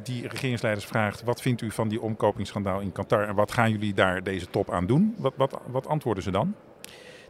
die 0.03 0.29
regeringsleiders 0.29 0.87
vraagt, 0.87 1.23
wat 1.23 1.41
vindt 1.41 1.63
u 1.63 1.71
van 1.71 1.89
die 1.89 2.01
omkopingsschandaal 2.01 2.81
in 2.81 2.93
Qatar 2.93 3.29
en 3.29 3.35
wat 3.35 3.53
gaan 3.53 3.71
jullie 3.71 3.95
daar 3.95 4.23
deze 4.23 4.51
top 4.51 4.71
aan 4.71 4.87
doen? 4.87 5.15
Wat, 5.19 5.33
wat, 5.37 5.61
wat 5.67 5.87
antwoorden 5.87 6.23
ze 6.23 6.31
dan? 6.31 6.55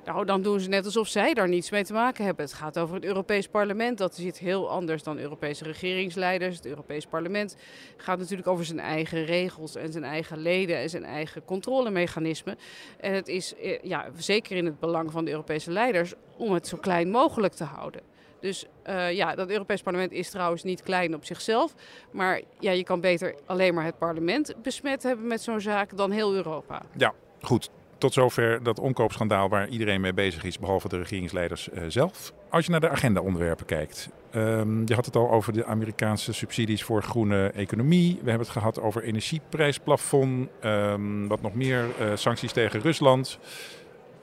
Nou, 0.09 0.25
dan 0.25 0.43
doen 0.43 0.61
ze 0.61 0.69
net 0.69 0.85
alsof 0.85 1.09
zij 1.09 1.35
daar 1.35 1.49
niets 1.49 1.71
mee 1.71 1.85
te 1.85 1.93
maken 1.93 2.25
hebben. 2.25 2.45
Het 2.45 2.55
gaat 2.55 2.79
over 2.79 2.95
het 2.95 3.05
Europees 3.05 3.49
Parlement. 3.49 3.99
Dat 3.99 4.15
zit 4.15 4.39
heel 4.39 4.71
anders 4.71 5.03
dan 5.03 5.19
Europese 5.19 5.65
regeringsleiders. 5.65 6.57
Het 6.57 6.67
Europees 6.67 7.07
Parlement 7.07 7.57
gaat 7.97 8.19
natuurlijk 8.19 8.49
over 8.49 8.65
zijn 8.65 8.81
eigen 8.81 9.25
regels 9.25 9.77
en 9.77 9.93
zijn 9.93 10.05
eigen 10.05 10.39
leden 10.39 10.77
en 10.77 10.91
zijn 10.91 11.05
eigen 11.05 11.45
controlemechanismen. 11.45 12.59
En 13.01 13.13
het 13.13 13.29
is 13.29 13.55
eh, 13.55 13.83
ja, 13.83 14.07
zeker 14.17 14.57
in 14.57 14.65
het 14.65 14.81
belang 14.81 15.13
van 15.13 15.25
de 15.25 15.31
Europese 15.31 15.71
leiders 15.71 16.15
om 16.37 16.53
het 16.53 16.67
zo 16.67 16.77
klein 16.77 17.11
mogelijk 17.11 17.55
te 17.55 17.65
houden. 17.65 18.01
Dus 18.41 18.67
uh, 18.87 19.13
ja, 19.13 19.35
dat 19.35 19.51
Europees 19.51 19.83
Parlement 19.83 20.13
is 20.13 20.31
trouwens 20.31 20.63
niet 20.63 20.83
klein 20.83 21.15
op 21.15 21.25
zichzelf. 21.25 21.75
Maar 22.11 22.41
ja, 22.61 22.71
je 22.71 22.85
kan 22.85 23.01
beter 23.01 23.35
alleen 23.47 23.75
maar 23.75 23.85
het 23.85 23.99
parlement 23.99 24.55
besmet 24.63 25.03
hebben 25.03 25.27
met 25.27 25.41
zo'n 25.41 25.61
zaak 25.61 25.97
dan 25.97 26.11
heel 26.11 26.35
Europa. 26.35 26.83
Ja, 26.97 27.15
goed. 27.41 27.71
Tot 27.99 28.13
zover 28.13 28.63
dat 28.63 28.81
omkoopschandaal 28.81 29.49
waar 29.49 29.69
iedereen 29.69 30.01
mee 30.01 30.13
bezig 30.13 30.45
is, 30.45 30.59
behalve 30.59 30.89
de 30.89 30.99
regeringsleiders 30.99 31.69
uh, 31.69 31.83
zelf. 31.89 32.33
Als 32.51 32.65
je 32.65 32.71
naar 32.71 32.81
de 32.81 32.89
agenda-onderwerpen 32.89 33.67
kijkt. 33.67 34.09
Um, 34.35 34.83
je 34.87 34.95
had 34.95 35.05
het 35.05 35.17
al 35.17 35.31
over 35.31 35.53
de 35.53 35.65
Amerikaanse 35.65 36.33
subsidies 36.33 36.85
voor 36.85 37.03
groene 37.03 37.51
economie. 37.51 38.13
We 38.23 38.29
hebben 38.29 38.47
het 38.47 38.57
gehad 38.57 38.81
over 38.81 39.03
energieprijsplafond. 39.03 40.49
Um, 40.65 41.29
wat 41.29 41.43
nog 41.43 41.55
meer, 41.55 41.85
uh, 42.01 42.11
sancties 42.15 42.53
tegen 42.53 42.81
Rusland. 42.81 43.39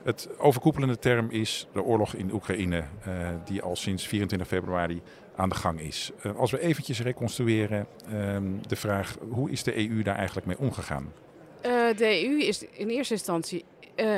Het 0.04 0.30
overkoepelende 0.38 1.00
term 1.00 1.30
is 1.30 1.68
de 1.74 1.84
oorlog 1.84 2.14
in 2.14 2.34
Oekraïne, 2.34 2.78
uh, 2.78 3.30
die 3.46 3.62
al 3.62 3.76
sinds 3.76 4.08
24 4.08 4.48
februari 4.48 5.02
aan 5.36 5.50
de 5.50 5.56
gang 5.56 5.80
is. 5.80 6.12
Als 6.36 6.52
we 6.52 6.60
eventjes 6.60 7.02
reconstrueren 7.02 7.88
uh, 8.14 8.38
de 8.68 8.76
vraag, 8.76 9.18
hoe 9.30 9.50
is 9.52 9.64
de 9.64 9.90
EU 9.90 10.02
daar 10.02 10.16
eigenlijk 10.16 10.48
mee 10.48 10.60
omgegaan? 10.60 11.12
De 11.96 12.26
EU 12.26 12.40
is 12.40 12.66
in 12.72 12.90
eerste 12.90 13.14
instantie 13.14 13.66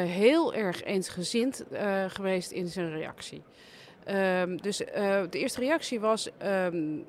heel 0.06 0.54
erg 0.54 0.84
eensgezind 0.84 1.66
geweest 2.08 2.52
in 2.52 2.68
zijn 2.68 2.92
reactie. 2.92 3.44
Ehm, 4.04 4.58
dus 4.58 4.78
de 4.78 5.28
eerste 5.32 5.60
reactie 5.60 6.00
was, 6.00 6.30
um, 6.44 7.06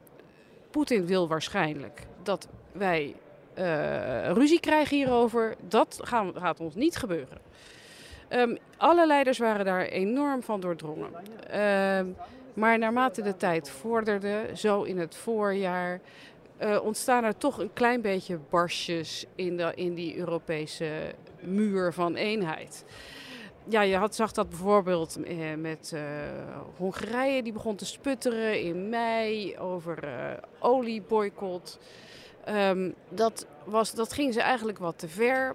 Poetin 0.71 1.07
wil 1.07 1.29
waarschijnlijk 1.29 2.07
dat 2.23 2.49
wij 2.73 3.15
ruzie 4.33 4.61
krijgen 4.61 4.97
hierover. 4.97 5.55
Dat 5.69 6.01
gaan, 6.03 6.33
gaat 6.35 6.61
ons 6.61 6.75
niet 6.75 6.97
gebeuren. 6.97 7.39
Um, 8.31 8.59
alle 8.77 9.07
leiders 9.07 9.39
waren 9.39 9.65
daar 9.65 9.83
enorm 9.83 10.43
van 10.43 10.61
doordrongen. 10.61 11.11
Maar 12.59 12.79
naarmate 12.79 13.23
de 13.23 13.37
tijd 13.37 13.71
vorderde, 13.71 14.51
zo 14.55 14.83
in 14.83 14.99
het 14.99 15.17
voorjaar, 15.17 16.01
uh, 16.63 16.85
ontstaan 16.85 17.25
er 17.25 17.37
toch 17.37 17.59
een 17.59 17.73
klein 17.73 18.01
beetje 18.01 18.39
barstjes 18.51 19.25
in, 19.35 19.57
de, 19.57 19.73
in 19.75 19.95
die 19.95 20.17
Europese 20.17 21.15
muur 21.41 21.93
van 21.93 22.15
eenheid. 22.15 22.85
Ja, 23.69 23.81
je 23.81 23.97
had, 23.97 24.15
zag 24.15 24.33
dat 24.33 24.49
bijvoorbeeld 24.49 25.23
eh, 25.23 25.37
met 25.57 25.91
uh, 25.95 26.01
Hongarije, 26.77 27.43
die 27.43 27.53
begon 27.53 27.77
te 27.77 27.87
sputteren 27.87 28.61
in 28.61 28.89
mei 28.89 29.59
over 29.59 30.05
uh, 30.05 30.11
olieboycott. 30.59 31.79
Um, 32.49 32.95
dat, 33.09 33.47
was, 33.65 33.95
dat 33.95 34.13
ging 34.13 34.33
ze 34.33 34.41
eigenlijk 34.41 34.79
wat 34.79 34.99
te 34.99 35.09
ver. 35.09 35.55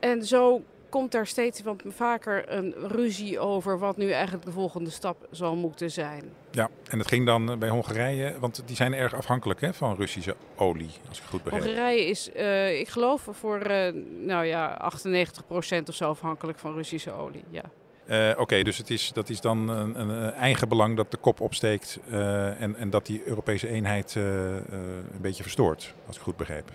En 0.00 0.24
zo 0.24 0.62
komt 0.90 1.12
daar 1.12 1.26
steeds 1.26 1.62
wat 1.62 1.82
vaker 1.86 2.52
een 2.52 2.74
ruzie 2.76 3.38
over 3.38 3.78
wat 3.78 3.96
nu 3.96 4.10
eigenlijk 4.10 4.44
de 4.44 4.52
volgende 4.52 4.90
stap 4.90 5.26
zal 5.30 5.56
moeten 5.56 5.90
zijn. 5.90 6.32
Ja, 6.50 6.68
en 6.88 6.98
het 6.98 7.08
ging 7.08 7.26
dan 7.26 7.58
bij 7.58 7.68
Hongarije, 7.68 8.34
want 8.38 8.62
die 8.66 8.76
zijn 8.76 8.94
erg 8.94 9.14
afhankelijk 9.14 9.60
hè, 9.60 9.74
van 9.74 9.96
Russische 9.96 10.36
olie, 10.56 10.90
als 11.08 11.18
ik 11.18 11.24
goed 11.24 11.42
begrijp. 11.42 11.64
Hongarije 11.64 12.06
is, 12.06 12.30
uh, 12.36 12.80
ik 12.80 12.88
geloof, 12.88 13.28
voor 13.30 13.70
uh, 13.70 13.88
nou 14.18 14.44
ja, 14.44 14.90
98% 14.96 15.82
of 15.88 15.94
zo 15.94 16.08
afhankelijk 16.08 16.58
van 16.58 16.74
Russische 16.74 17.12
olie. 17.12 17.44
Ja. 17.50 17.62
Uh, 18.06 18.30
Oké, 18.30 18.40
okay, 18.40 18.62
dus 18.62 18.78
het 18.78 18.90
is, 18.90 19.12
dat 19.12 19.28
is 19.28 19.40
dan 19.40 19.68
een, 19.68 20.00
een, 20.00 20.32
eigen 20.32 20.68
belang 20.68 20.96
dat 20.96 21.10
de 21.10 21.16
kop 21.16 21.40
opsteekt 21.40 21.98
en, 22.10 22.76
en 22.76 22.90
dat 22.90 23.06
die 23.06 23.22
Europese 23.24 23.68
eenheid 23.68 24.14
een 24.14 25.20
beetje 25.20 25.42
verstoort, 25.42 25.94
als 26.06 26.16
ik 26.16 26.22
goed 26.22 26.36
begrijp. 26.36 26.70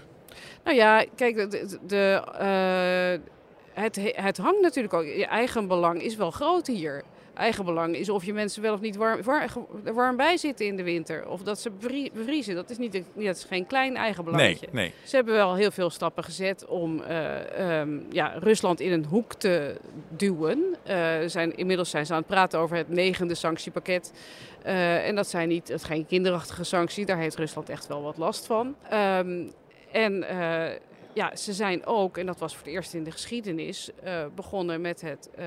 Nou 0.64 0.78
ja, 0.78 1.06
kijk, 1.16 1.52
de, 1.52 1.80
de 1.88 2.22
het, 3.76 4.00
het 4.16 4.38
hangt 4.38 4.62
natuurlijk 4.62 4.94
ook. 4.94 5.06
Je 5.06 5.26
eigen 5.26 5.68
belang 5.68 6.02
is 6.02 6.16
wel 6.16 6.32
groot 6.32 6.68
hier. 6.68 7.04
Eigen 7.34 7.66
belang 7.66 7.96
is 7.96 8.10
of 8.10 8.26
je 8.26 8.34
mensen 8.34 8.62
wel 8.62 8.74
of 8.74 8.80
niet 8.80 8.96
warm, 8.96 9.22
warm 9.94 10.16
bij 10.16 10.38
zitten 10.38 10.66
in 10.66 10.76
de 10.76 10.84
winter. 10.84 11.28
Of 11.30 11.42
dat 11.42 11.60
ze 11.60 11.72
bevriezen. 12.14 12.56
Dat 12.56 12.70
is, 12.70 12.78
niet 12.78 12.96
een, 12.96 13.06
dat 13.16 13.36
is 13.36 13.44
geen 13.44 13.66
klein 13.66 13.96
eigen 13.96 14.24
belangetje. 14.24 14.68
Nee, 14.72 14.84
nee. 14.84 14.94
Ze 15.04 15.16
hebben 15.16 15.34
wel 15.34 15.56
heel 15.56 15.72
veel 15.72 15.90
stappen 15.90 16.24
gezet 16.24 16.66
om 16.66 17.02
uh, 17.10 17.80
um, 17.80 18.06
ja, 18.10 18.34
Rusland 18.40 18.80
in 18.80 18.92
een 18.92 19.06
hoek 19.06 19.34
te 19.34 19.76
duwen. 20.10 20.76
Uh, 20.88 21.16
zijn, 21.26 21.58
inmiddels 21.58 21.90
zijn 21.90 22.06
ze 22.06 22.14
aan 22.14 22.20
het 22.20 22.28
praten 22.28 22.60
over 22.60 22.78
het 22.78 22.90
negende 22.90 23.36
sanctiepakket. 23.36 24.12
Uh, 24.66 25.08
en 25.08 25.16
dat 25.16 25.28
zijn 25.28 25.48
niet, 25.48 25.68
het 25.68 25.84
geen 25.84 26.06
kinderachtige 26.06 26.64
sancties. 26.64 27.06
Daar 27.06 27.18
heeft 27.18 27.36
Rusland 27.36 27.70
echt 27.70 27.88
wel 27.88 28.02
wat 28.02 28.18
last 28.18 28.46
van. 28.46 28.76
Um, 28.94 29.52
en 29.92 30.26
ja, 31.16 31.36
ze 31.36 31.54
zijn 31.54 31.86
ook, 31.86 32.18
en 32.18 32.26
dat 32.26 32.40
was 32.40 32.56
voor 32.56 32.64
het 32.64 32.74
eerst 32.74 32.94
in 32.94 33.04
de 33.04 33.12
geschiedenis, 33.12 33.90
uh, 34.04 34.26
begonnen 34.36 34.82
met 34.82 35.02
het 35.02 35.30
uh, 35.40 35.46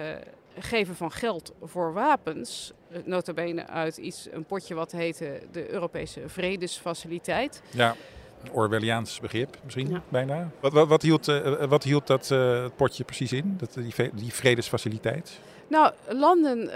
geven 0.58 0.96
van 0.96 1.12
geld 1.12 1.52
voor 1.62 1.92
wapens. 1.92 2.72
Uh, 2.90 2.98
notabene 3.04 3.66
uit 3.66 3.96
iets, 3.96 4.28
een 4.30 4.44
potje 4.44 4.75
wat 4.75 4.92
heette 4.92 5.40
de 5.52 5.70
Europese 5.70 6.20
Vredesfaciliteit. 6.26 7.62
Ja, 7.70 7.96
een 8.42 8.52
Orwelliaans 8.52 9.20
begrip 9.20 9.58
misschien 9.64 9.90
ja. 9.90 10.02
bijna. 10.08 10.50
Wat, 10.60 10.72
wat, 10.72 10.88
wat, 10.88 11.02
hield, 11.02 11.26
wat 11.68 11.82
hield 11.82 12.06
dat 12.06 12.34
potje 12.76 13.04
precies 13.04 13.32
in, 13.32 13.54
dat, 13.58 13.75
die, 13.75 14.10
die 14.14 14.32
vredesfaciliteit? 14.32 15.40
Nou, 15.66 15.93
landen 16.08 16.71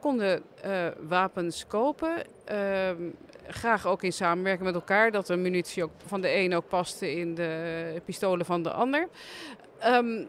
konden 0.00 0.42
wapens 1.08 1.66
kopen 1.66 2.22
ehm, 2.44 3.02
graag 3.48 3.86
ook 3.86 4.02
in 4.02 4.12
samenwerking 4.12 4.64
met 4.64 4.74
elkaar. 4.74 5.10
Dat 5.10 5.26
de 5.26 5.36
munitie 5.36 5.84
ook 5.84 5.90
van 6.06 6.20
de 6.20 6.34
een 6.34 6.54
ook 6.54 6.68
paste 6.68 7.14
in 7.14 7.34
de 7.34 8.02
pistolen 8.04 8.46
van 8.46 8.62
de 8.62 8.70
ander. 8.70 9.08
Um, 9.86 10.26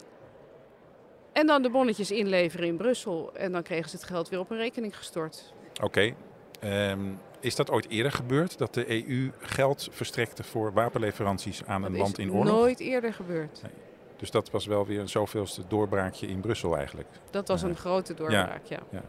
en 1.34 1.48
dan 1.48 1.62
de 1.62 1.70
bonnetjes 1.70 2.12
inleveren 2.12 2.68
in 2.68 2.78
Brussel. 2.78 3.32
En 3.34 3.52
dan 3.52 3.64
kregen 3.64 3.90
ze 3.90 3.96
het 3.96 4.06
geld 4.06 4.30
weer 4.30 4.40
op 4.40 4.52
een 4.52 4.58
rekening 4.58 4.98
gestort. 4.98 5.54
Oké. 5.84 6.14
Okay. 6.60 6.92
Um, 6.92 7.20
is 7.40 7.56
dat 7.56 7.70
ooit 7.70 7.90
eerder 7.90 8.12
gebeurd? 8.12 8.58
Dat 8.58 8.74
de 8.74 9.08
EU 9.10 9.32
geld 9.40 9.88
verstrekte 9.92 10.44
voor 10.44 10.74
wapenleveranties 10.74 11.66
aan 11.66 11.82
dat 11.82 11.92
een 11.92 11.98
land 11.98 12.18
in 12.18 12.32
oorlog? 12.32 12.54
nooit 12.54 12.80
eerder 12.80 13.14
gebeurd. 13.14 13.60
Nee. 13.62 13.72
Dus 14.18 14.32
dat 14.32 14.52
was 14.52 14.66
wel 14.66 14.86
weer 14.86 15.00
een 15.00 15.10
zoveelste 15.10 15.62
doorbraakje 15.68 16.28
in 16.28 16.40
Brussel 16.40 16.78
eigenlijk. 16.78 17.08
Dat 17.30 17.48
was 17.48 17.62
een 17.62 17.76
grote 17.76 18.14
doorbraak, 18.14 18.66
ja. 18.66 18.80
ja. 18.90 19.02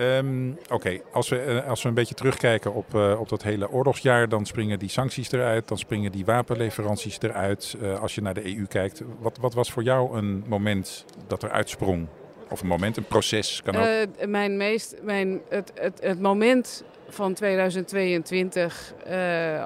Um, 0.00 0.58
Oké, 0.68 1.00
als, 1.12 1.28
we, 1.28 1.44
uh, 1.46 1.68
als 1.68 1.82
we 1.82 1.88
een 1.88 1.94
beetje 1.94 2.14
terugkijken 2.14 2.74
op, 2.74 2.94
uh, 2.94 3.20
op 3.20 3.28
dat 3.28 3.42
hele 3.42 3.70
oorlogsjaar, 3.70 4.28
dan 4.28 4.46
springen 4.46 4.78
die 4.78 4.88
sancties 4.88 5.32
eruit, 5.32 5.68
dan 5.68 5.78
springen 5.78 6.12
die 6.12 6.24
wapenleveranties 6.24 7.18
eruit. 7.20 7.76
Uh, 7.82 8.00
als 8.00 8.14
je 8.14 8.22
naar 8.22 8.34
de 8.34 8.56
EU 8.56 8.66
kijkt, 8.66 9.02
wat, 9.18 9.38
wat 9.40 9.54
was 9.54 9.70
voor 9.70 9.82
jou 9.82 10.18
een 10.18 10.44
moment 10.46 11.04
dat 11.26 11.42
er 11.42 11.50
uitsprong? 11.50 12.06
Of 12.50 12.60
een 12.60 12.66
moment, 12.66 12.96
een 12.96 13.04
proces 13.04 13.62
kan 13.62 13.76
ook? 13.76 14.26
mijn 14.26 14.56
meest, 14.56 14.96
mijn, 15.02 15.40
het, 15.48 15.72
het, 15.74 16.00
het 16.02 16.20
moment 16.20 16.84
van 17.08 17.34
2022, 17.34 18.94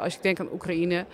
als 0.00 0.14
ik 0.14 0.22
denk 0.22 0.40
aan 0.40 0.52
Oekraïne, 0.52 1.06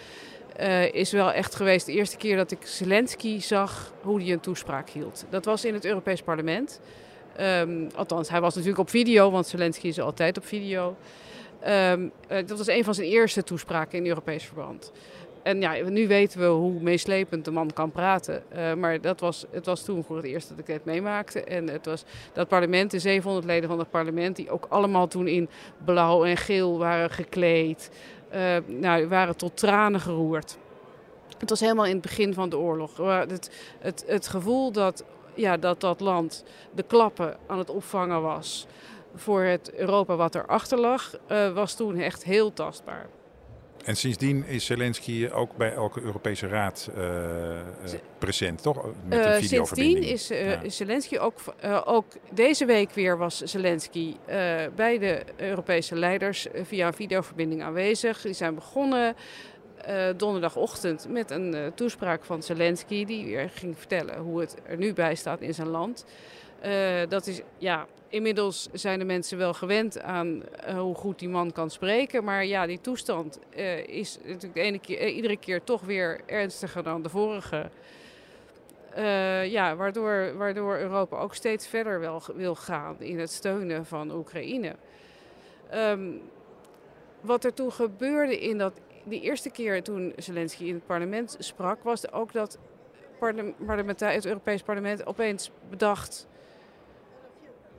is 0.93 1.13
wel 1.13 1.33
echt 1.33 1.55
geweest 1.55 1.87
de 1.87 1.93
eerste 1.93 2.17
keer 2.17 2.37
dat 2.37 2.51
ik 2.51 2.67
Zelensky 2.67 3.41
zag 3.41 3.93
hoe 4.03 4.23
hij 4.23 4.33
een 4.33 4.41
toespraak 4.41 4.89
hield. 4.89 5.25
Dat 5.29 5.45
was 5.45 5.65
in 5.65 5.75
het 5.75 5.85
Europees 5.85 6.23
Parlement. 6.23 6.81
Um, 7.41 7.89
althans, 7.95 8.29
hij 8.29 8.41
was 8.41 8.55
natuurlijk 8.55 8.81
op 8.81 8.91
video, 8.91 9.31
want 9.31 9.47
Zelensky 9.47 9.87
is 9.87 10.01
altijd 10.01 10.37
op 10.37 10.45
video. 10.45 10.97
Um, 11.67 12.13
uh, 12.31 12.37
dat 12.47 12.59
was 12.59 12.67
een 12.67 12.85
van 12.85 12.95
zijn 12.95 13.07
eerste 13.07 13.43
toespraken 13.43 13.99
in 13.99 14.07
Europees 14.07 14.45
verband. 14.45 14.93
En 15.43 15.61
ja, 15.61 15.89
nu 15.89 16.09
weten 16.09 16.41
we 16.41 16.47
hoe 16.47 16.81
meeslepend 16.81 17.45
de 17.45 17.51
man 17.51 17.73
kan 17.73 17.91
praten. 17.91 18.43
Uh, 18.57 18.75
maar 18.75 19.01
dat 19.01 19.21
was, 19.21 19.45
het 19.51 19.67
was 19.67 19.85
toen 19.85 20.05
voor 20.05 20.17
het 20.17 20.25
eerst 20.25 20.49
dat 20.49 20.59
ik 20.59 20.67
het 20.67 20.85
meemaakte. 20.85 21.45
En 21.45 21.69
het 21.69 21.87
was 21.87 22.05
dat 22.33 22.49
parlement, 22.49 22.91
de 22.91 22.99
700 22.99 23.47
leden 23.47 23.69
van 23.69 23.79
het 23.79 23.91
parlement, 23.91 24.37
die 24.37 24.51
ook 24.51 24.67
allemaal 24.69 25.09
toen 25.09 25.29
in 25.29 25.49
blauw 25.85 26.25
en 26.25 26.37
geel 26.37 26.79
waren 26.79 27.11
gekleed. 27.11 27.91
Uh, 28.35 28.57
nou, 28.67 29.09
waren 29.09 29.37
tot 29.37 29.57
tranen 29.57 30.01
geroerd. 30.01 30.59
Het 31.39 31.51
was 31.51 31.61
helemaal 31.61 31.87
in 31.87 31.93
het 31.93 32.03
begin 32.03 32.35
van 32.35 32.49
de 32.49 32.59
oorlog. 32.59 32.97
Het, 32.97 33.51
het, 33.79 34.05
het 34.07 34.29
gevoel 34.29 34.73
dat 34.73 35.05
ja, 35.41 35.57
dat 35.57 35.81
dat 35.81 36.01
land 36.01 36.45
de 36.75 36.83
klappen 36.83 37.37
aan 37.47 37.59
het 37.59 37.71
opvangen 37.71 38.23
was 38.23 38.67
voor 39.15 39.43
het 39.43 39.75
Europa 39.75 40.17
wat 40.17 40.35
erachter 40.35 40.79
lag, 40.79 41.19
uh, 41.29 41.53
was 41.53 41.75
toen 41.75 41.99
echt 41.99 42.25
heel 42.25 42.53
tastbaar. 42.53 43.07
En 43.85 43.97
sindsdien 43.97 44.47
is 44.47 44.65
Zelensky 44.65 45.29
ook 45.33 45.57
bij 45.57 45.73
elke 45.73 46.01
Europese 46.01 46.47
raad 46.47 46.91
uh, 46.97 47.05
present, 48.19 48.63
toch? 48.63 48.85
Met 49.05 49.25
een 49.25 49.43
sindsdien 49.43 50.03
is, 50.03 50.29
ja. 50.29 50.61
is 50.61 50.77
Zelensky 50.77 51.19
ook, 51.19 51.39
ook 51.85 52.05
deze 52.31 52.65
week 52.65 52.91
weer 52.91 53.19
was 53.19 53.39
Zelensky 53.39 54.17
bij 54.75 54.99
de 54.99 55.23
Europese 55.37 55.97
leiders 55.97 56.47
via 56.63 56.87
een 56.87 56.95
videoverbinding 56.95 57.63
aanwezig. 57.63 58.21
Die 58.21 58.33
zijn 58.33 58.55
begonnen 58.55 59.17
uh, 59.89 60.09
donderdagochtend 60.17 61.09
met 61.09 61.31
een 61.31 61.55
uh, 61.55 61.67
toespraak 61.75 62.25
van 62.25 62.43
Zelensky, 62.43 63.05
die 63.05 63.25
weer 63.25 63.51
ging 63.51 63.79
vertellen 63.79 64.19
hoe 64.19 64.41
het 64.41 64.57
er 64.67 64.77
nu 64.77 64.93
bij 64.93 65.15
staat 65.15 65.41
in 65.41 65.55
zijn 65.55 65.69
land. 65.69 66.05
Uh, 66.65 67.01
dat 67.09 67.27
is, 67.27 67.41
ja, 67.59 67.87
inmiddels 68.09 68.69
zijn 68.73 68.99
de 68.99 69.05
mensen 69.05 69.39
wel 69.39 69.55
gewend 69.55 70.01
aan 70.01 70.43
hoe 70.77 70.95
goed 70.95 71.19
die 71.19 71.29
man 71.29 71.53
kan 71.53 71.71
spreken. 71.71 72.25
Maar 72.25 72.45
ja, 72.45 72.67
die 72.67 72.81
toestand 72.81 73.39
is 73.87 74.19
natuurlijk 74.27 74.81
keer, 74.81 75.09
iedere 75.09 75.37
keer 75.37 75.65
toch 75.65 75.81
weer 75.81 76.21
ernstiger 76.27 76.83
dan 76.83 77.03
de 77.03 77.09
vorige. 77.09 77.71
ja, 79.45 79.77
waardoor, 79.77 80.37
waardoor 80.37 80.79
Europa 80.79 81.17
ook 81.17 81.35
steeds 81.35 81.67
verder 81.67 82.01
wel 82.01 82.23
wil 82.35 82.55
gaan 82.55 82.97
in 82.99 83.19
het 83.19 83.31
steunen 83.31 83.87
van 83.87 84.13
Oekraïne. 84.13 84.75
Um, 85.75 86.21
wat 87.21 87.45
er 87.45 87.55
toen 87.55 87.73
gebeurde 87.73 88.41
in 88.41 88.59
dat 88.59 88.73
de 89.05 89.21
eerste 89.21 89.51
keer 89.51 89.83
toen 89.83 90.13
Zelensky 90.17 90.65
in 90.65 90.75
het 90.75 90.87
parlement 90.87 91.37
sprak, 91.39 91.83
was 91.83 92.13
ook 92.13 92.33
dat 92.33 92.59
het 93.97 94.25
Europees 94.27 94.63
Parlement 94.63 95.07
opeens 95.07 95.51
bedacht 95.71 96.29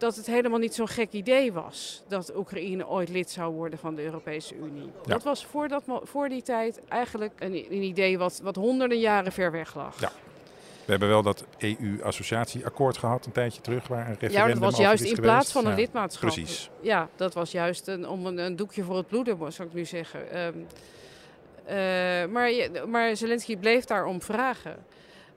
dat 0.02 0.16
het 0.16 0.26
helemaal 0.26 0.60
niet 0.60 0.74
zo'n 0.74 0.88
gek 0.88 1.12
idee 1.12 1.54
was 1.54 2.04
dat 2.08 2.36
Oekraïne 2.36 2.88
ooit 2.88 3.10
lid 3.10 3.30
zou 3.30 3.54
worden 3.54 3.80
van 3.80 3.96
de 3.96 4.04
Europese 4.04 4.56
Unie. 4.56 4.86
Ja. 4.86 4.92
Dat 5.04 5.24
was 5.24 5.46
voor, 5.46 5.68
dat, 5.68 5.84
voor 6.04 6.30
die 6.30 6.42
tijd 6.42 6.82
eigenlijk 6.88 7.34
een, 7.40 7.54
een 7.54 7.84
idee 7.84 8.18
wat, 8.18 8.40
wat 8.44 8.56
honderden 8.56 9.00
jaren 9.00 9.32
ver 9.32 9.52
weg 9.52 9.76
lag. 9.76 10.00
Ja. 10.00 10.12
We 10.86 10.92
hebben 10.92 11.10
wel 11.10 11.22
dat 11.22 11.46
EU-associatieakkoord 11.58 12.98
gehad 12.98 13.26
een 13.26 13.32
tijdje 13.32 13.62
terug, 13.62 13.88
waar 13.88 14.00
een 14.00 14.16
referendum 14.20 14.48
Ja, 14.48 14.54
dat 14.54 14.64
was 14.64 14.78
juist 14.78 15.04
is 15.04 15.10
in 15.10 15.16
geweest. 15.16 15.34
plaats 15.34 15.52
van 15.52 15.66
een 15.66 15.72
Ja, 15.72 15.76
lidmaatschap. 15.78 16.32
Precies. 16.32 16.70
Ja, 16.82 17.10
dat 17.16 17.34
was 17.34 17.52
juist 17.52 17.88
een, 17.88 18.08
om 18.08 18.26
een, 18.26 18.38
een 18.38 18.56
doekje 18.56 18.84
voor 18.84 18.98
het 18.98 19.08
bloeden, 19.08 19.54
zou 19.54 19.68
ik 19.68 19.74
nu 19.74 19.86
zeggen. 19.86 20.32
Ehm, 20.32 20.48
eh, 20.48 20.54
maar, 22.32 22.52
je- 22.52 22.84
maar 22.88 23.16
Zelensky 23.16 23.58
bleef 23.58 23.86
daarom 23.86 24.22
vragen. 24.22 24.76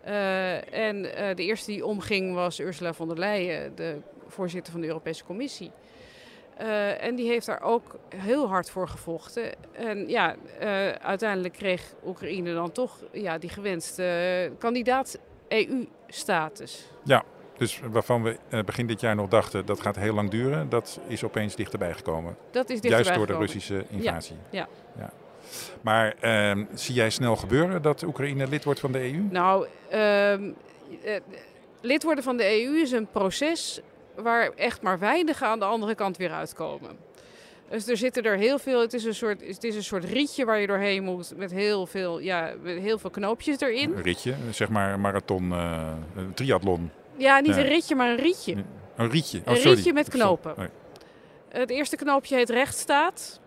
Eh, 0.02 0.74
en 0.88 1.14
eh, 1.16 1.36
de 1.36 1.42
eerste 1.42 1.70
die 1.70 1.86
omging 1.86 2.34
was 2.34 2.60
Ursula 2.60 2.92
von 2.92 3.08
der 3.08 3.18
Leyen, 3.18 3.74
de 3.74 3.96
voorzitter 4.26 4.72
van 4.72 4.80
de 4.80 4.86
Europese 4.86 5.24
Commissie. 5.24 5.70
Eh, 6.56 7.02
en 7.04 7.14
die 7.14 7.28
heeft 7.28 7.46
daar 7.46 7.62
ook 7.62 7.96
heel 8.16 8.48
hard 8.48 8.70
voor 8.70 8.88
gevochten. 8.88 9.52
En 9.72 10.08
ja, 10.08 10.36
eh, 10.58 10.88
uiteindelijk 10.90 11.54
kreeg 11.54 11.82
Oekraïne 12.06 12.54
dan 12.54 12.72
toch 12.72 12.98
ja, 13.12 13.38
die 13.38 13.50
gewenste 13.50 14.02
eh, 14.04 14.58
kandidaat 14.58 15.18
EU-status. 15.48 16.84
Dus 17.58 17.80
waarvan 17.90 18.22
we 18.22 18.36
eh, 18.48 18.62
begin 18.64 18.86
dit 18.86 19.00
jaar 19.00 19.14
nog 19.14 19.28
dachten 19.28 19.66
dat 19.66 19.80
gaat 19.80 19.96
heel 19.96 20.14
lang 20.14 20.30
duren, 20.30 20.68
dat 20.68 21.00
is 21.06 21.24
opeens 21.24 21.56
dichterbij 21.56 21.92
gekomen. 21.94 22.36
Dat 22.50 22.70
is 22.70 22.80
dichterbij 22.80 23.12
Juist 23.14 23.14
door 23.14 23.26
de. 23.26 23.36
Russische 23.44 23.84
invasie. 23.90 24.36
ja. 24.50 24.68
Maar 25.80 26.14
ehm, 26.20 26.64
zie 26.74 26.94
jij 26.94 27.10
snel 27.10 27.36
gebeuren 27.36 27.82
dat 27.82 28.02
Oekraïne 28.02 28.46
lid 28.48 28.64
wordt 28.64 28.80
van 28.80 28.92
de 28.92 28.98
EU? 28.98 29.26
Nou, 29.30 29.66
ehm, 29.88 30.50
eh, 31.04 31.14
lid 31.80 32.02
worden 32.02 32.24
van 32.24 32.36
de 32.36 32.62
EU 32.62 32.80
is 32.80 32.92
een 32.92 33.06
proces 33.10 33.80
waar 34.14 34.50
echt 34.56 34.82
maar 34.82 34.98
weinig 34.98 35.42
aan 35.42 35.58
de 35.58 35.64
andere 35.64 35.94
kant 35.94 36.16
weer 36.16 36.30
uitkomen. 36.32 36.96
Dus 37.68 37.88
er 37.88 37.96
zitten 37.96 38.22
er 38.22 38.36
heel 38.36 38.58
veel. 38.58 38.80
Het 38.80 38.92
is 38.92 39.04
een 39.04 39.14
soort, 39.14 39.46
het 39.46 39.64
is 39.64 39.74
een 39.76 39.84
soort 39.84 40.04
rietje 40.04 40.44
waar 40.44 40.60
je 40.60 40.66
doorheen 40.66 41.04
moet 41.04 41.32
met 41.36 41.50
heel 41.50 41.86
veel, 41.86 42.18
ja, 42.18 42.52
met 42.62 42.78
heel 42.78 42.98
veel 42.98 43.10
knoopjes 43.10 43.60
erin. 43.60 43.92
Een 43.96 44.02
ritje, 44.02 44.34
zeg 44.50 44.68
maar 44.68 44.92
een 44.92 45.00
marathon, 45.00 45.52
eh, 45.52 45.92
een 46.16 46.34
triathlon. 46.34 46.90
Ja, 47.16 47.40
niet 47.40 47.56
een 47.56 47.66
ritje, 47.66 47.94
maar 47.94 48.10
een 48.10 48.16
rietje. 48.16 48.56
Een 48.96 49.10
rietje. 49.10 49.38
Oh, 49.38 49.46
Een 49.46 49.56
sorry. 49.56 49.74
rietje 49.74 49.92
met 49.92 50.08
knopen. 50.08 50.54
Sorry. 50.54 50.70
Het 51.48 51.70
eerste 51.70 51.96
knoopje 51.96 52.36
heet 52.36 52.50
rechtsstaat. 52.50 53.40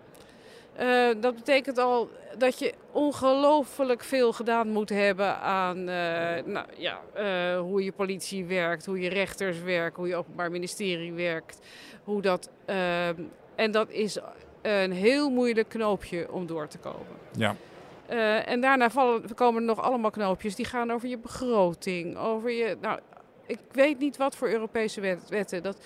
Eh, 0.77 1.07
dat 1.19 1.35
betekent 1.35 1.77
al 1.77 2.09
dat 2.37 2.59
je 2.59 2.73
ongelooflijk 2.91 4.03
veel 4.03 4.33
gedaan 4.33 4.67
moet 4.69 4.89
hebben 4.89 5.37
aan 5.39 5.77
eh, 5.77 6.43
nou, 6.45 6.65
ja, 6.77 6.99
eh, 7.13 7.59
hoe 7.59 7.83
je 7.83 7.91
politie 7.91 8.45
werkt, 8.45 8.85
hoe 8.85 8.99
je 8.99 9.09
rechters 9.09 9.61
werken, 9.61 9.99
hoe 9.99 10.07
je 10.07 10.15
openbaar 10.15 10.51
ministerie 10.51 11.13
werkt. 11.13 11.59
Hoe 12.03 12.21
dat, 12.21 12.49
en 13.55 13.71
dat 13.71 13.89
is 13.89 14.17
een 14.61 14.91
heel 14.91 15.29
moeilijk 15.29 15.69
knoopje 15.69 16.31
om 16.31 16.45
door 16.47 16.67
te 16.67 16.77
komen. 16.77 17.17
Ja, 17.37 17.55
en 18.45 18.61
daarna 18.61 18.89
vallen, 18.89 19.35
komen 19.35 19.61
er 19.61 19.67
nog 19.67 19.81
allemaal 19.81 20.11
knoopjes 20.11 20.55
die 20.55 20.65
gaan 20.65 20.91
over 20.91 21.07
je 21.07 21.17
begroting, 21.17 22.17
over 22.17 22.51
je. 22.51 22.77
Nou, 22.81 22.99
ik 23.45 23.59
weet 23.71 23.99
niet 23.99 24.17
wat 24.17 24.35
voor 24.35 24.49
Europese 24.49 25.01
wet- 25.01 25.29
wetten. 25.29 25.63
Dat, 25.63 25.77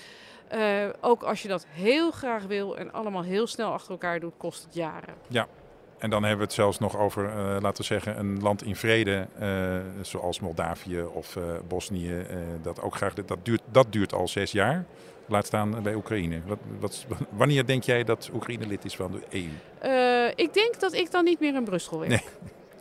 eh, 0.52 0.90
ook 1.02 1.24
als 1.24 1.42
je 1.42 1.48
dat 1.48 1.66
heel 1.70 2.12
graag 2.12 2.44
wil 2.44 2.78
en 2.78 2.94
allemaal 2.94 3.24
heel 3.24 3.48
snel 3.48 3.72
achter 3.72 3.92
elkaar 3.92 4.20
doet, 4.20 4.34
kost 4.38 4.64
het 4.64 4.74
jaren. 4.74 5.14
en 5.98 6.10
dan 6.10 6.22
hebben 6.22 6.38
we 6.40 6.44
het 6.44 6.54
zelfs 6.54 6.80
nog 6.80 6.98
over, 6.98 7.26
eh, 7.30 7.36
laten 7.62 7.78
we 7.78 7.84
zeggen, 7.84 8.20
een 8.20 8.42
land 8.42 8.64
in 8.64 8.76
vrede, 8.76 9.28
eh, 9.40 9.78
zoals 10.02 10.40
Moldavië 10.40 11.02
of 11.02 11.38
Bosnië. 11.68 12.26
dat, 12.62 12.82
ook 12.82 12.96
graag, 12.96 13.14
dat, 13.14 13.38
duurt, 13.44 13.62
dat 13.72 13.92
duurt 13.92 14.14
al 14.14 14.28
zes 14.28 14.52
jaar. 14.52 14.86
Laat 15.26 15.46
staan 15.46 15.84
bij 15.84 15.96
Oekraïne. 15.96 16.42
Wat, 16.46 16.60
wat, 16.80 17.06
wanneer 17.30 17.66
denk 17.66 17.84
jij 17.84 18.04
dat 18.04 18.30
Oekraïne 18.34 18.68
lid 18.68 18.86
is 18.86 18.96
van 18.96 19.12
de 19.12 19.22
EU? 19.30 20.32
Ik 20.36 20.54
denk 20.54 20.80
dat 20.80 20.94
ik 20.94 21.12
dan 21.12 21.24
niet 21.24 21.40
meer 21.40 21.56
in 21.56 21.64
Brussel 21.64 22.00
werk. 22.00 22.12
Nee, 22.12 22.24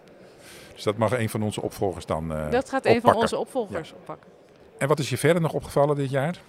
Dus 0.75 0.83
dat 0.83 0.97
mag 0.97 1.19
een 1.19 1.29
van 1.29 1.43
onze 1.43 1.63
opvolgers 1.63 2.07
dan 2.07 2.29
dat 2.51 2.69
gaat 2.69 2.85
een 2.85 2.91
van 2.91 2.97
oppakken. 2.97 3.21
onze 3.21 3.39
opvolgers 3.39 3.93
oppakken. 3.93 4.31
En 4.79 4.89
wat 4.89 4.99
is 4.99 5.11
je 5.11 5.19
verder 5.19 5.43
nog 5.43 5.53
opgevallen 5.53 5.97
dit 5.97 6.11
jaar? 6.11 6.41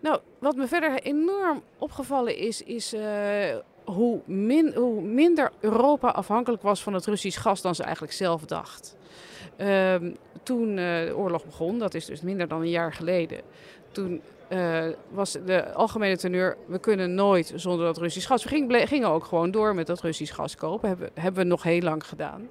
Nou, 0.00 0.20
wat 0.38 0.56
me 0.56 0.66
verder 0.66 1.02
enorm 1.02 1.62
opgevallen 1.78 2.36
is, 2.36 2.62
is 2.62 2.92
eh, 2.92 3.56
hoe, 3.84 4.20
hoe 4.74 5.02
minder 5.02 5.50
Europa 5.60 6.08
afhankelijk 6.08 6.62
was 6.62 6.82
van 6.82 6.94
het 6.94 7.06
Russisch 7.06 7.40
gas 7.40 7.60
dan 7.60 7.74
ze 7.74 7.82
eigenlijk 7.82 8.12
zelf 8.12 8.44
dacht. 8.44 8.96
Ehm, 9.56 10.12
toen 10.42 10.68
eh, 10.68 10.76
de 11.06 11.12
oorlog 11.16 11.44
begon, 11.44 11.78
dat 11.78 11.94
is 11.94 12.04
dus 12.04 12.20
minder 12.20 12.48
dan 12.48 12.60
een 12.60 12.70
jaar 12.70 12.92
geleden, 12.92 13.40
toen 13.92 14.22
eh, 14.48 14.86
was 15.10 15.32
de 15.46 15.72
algemene 15.72 16.16
teneur, 16.16 16.56
we 16.66 16.78
kunnen 16.78 17.14
nooit 17.14 17.52
zonder 17.54 17.86
dat 17.86 17.98
Russisch 17.98 18.26
gas. 18.26 18.42
We 18.42 18.48
gingen, 18.48 18.88
gingen 18.88 19.08
ook 19.08 19.24
gewoon 19.24 19.50
door 19.50 19.74
met 19.74 19.86
dat 19.86 20.00
Russisch 20.00 20.34
gas 20.34 20.56
kopen, 20.56 20.88
hebben, 20.88 21.10
hebben 21.14 21.42
we 21.42 21.48
nog 21.48 21.62
heel 21.62 21.80
lang 21.80 22.06
gedaan. 22.06 22.48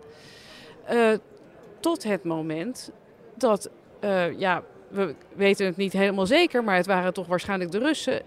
Tot 1.80 2.04
het 2.04 2.24
moment 2.24 2.92
dat, 3.36 3.70
ja, 4.38 4.64
we 4.90 5.16
weten 5.36 5.66
het 5.66 5.78
niet 5.78 5.94
helemaal 5.94 6.26
zeker, 6.26 6.64
maar 6.64 6.76
het 6.76 6.86
waren 6.86 7.14
toch 7.14 7.28
waarschijnlijk 7.28 7.72
de 7.72 7.78
Russen, 7.80 8.22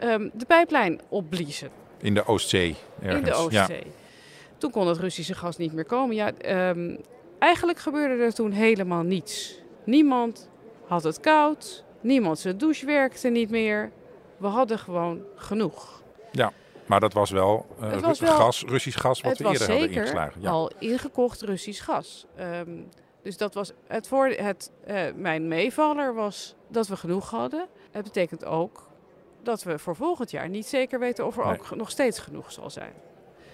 ehm, 0.00 0.28
de 0.32 0.44
pijplijn 0.46 1.00
opbliezen 1.08 1.70
In 1.98 2.14
de 2.14 2.26
Oostzee 2.26 2.76
ergens. 3.02 3.18
in 3.18 3.24
de 3.24 3.34
Oostzee. 3.34 3.86
Toen 4.58 4.70
kon 4.70 4.86
het 4.88 4.98
Russische 4.98 5.34
gas 5.34 5.56
niet 5.56 5.72
meer 5.72 5.84
komen. 5.84 6.16
Ja, 6.16 6.32
ehm, 6.32 6.96
eigenlijk 7.38 7.78
gebeurde 7.78 8.22
er 8.24 8.34
toen 8.34 8.52
helemaal 8.52 9.02
niets. 9.02 9.60
Niemand 9.84 10.48
had 10.86 11.02
het 11.02 11.20
koud, 11.20 11.84
niemand 12.00 12.38
zijn 12.38 12.58
douche 12.58 12.86
werkte 12.86 13.28
niet 13.28 13.50
meer. 13.50 13.90
We 14.36 14.46
hadden 14.46 14.78
gewoon 14.78 15.22
genoeg. 15.36 16.02
Ja, 16.32 16.52
maar 16.86 17.00
dat 17.00 17.12
was 17.12 17.30
wel, 17.30 17.66
Het 17.80 18.00
was 18.00 18.20
wel- 18.20 18.32
gas, 18.34 18.64
Russisch 18.66 19.00
gas 19.00 19.20
wat 19.20 19.38
we 19.38 19.44
eerder 19.48 19.70
hadden 19.70 19.90
ingeslagen. 19.90 20.40
Ja. 20.40 20.50
al 20.50 20.70
ingekocht 20.78 21.42
Russisch 21.42 21.84
gas. 21.84 22.26
Ehm, 22.36 22.70
dus 23.22 23.36
dat 23.36 23.54
was 23.54 23.72
het 23.86 24.08
voor 24.08 24.26
het, 24.28 24.70
eh, 24.84 25.02
mijn 25.14 25.48
meevaller 25.48 26.14
was 26.14 26.54
dat 26.68 26.88
we 26.88 26.96
genoeg 26.96 27.30
hadden. 27.30 27.66
Het 27.90 28.04
betekent 28.04 28.44
ook 28.44 28.88
dat 29.42 29.62
we 29.62 29.78
voor 29.78 29.96
volgend 29.96 30.30
jaar 30.30 30.48
niet 30.48 30.66
zeker 30.66 30.98
weten 30.98 31.26
of 31.26 31.36
er 31.38 31.46
Nee. 31.46 31.58
ook 31.58 31.76
nog 31.76 31.90
steeds 31.90 32.18
genoeg 32.18 32.52
zal 32.52 32.70
zijn. 32.70 32.92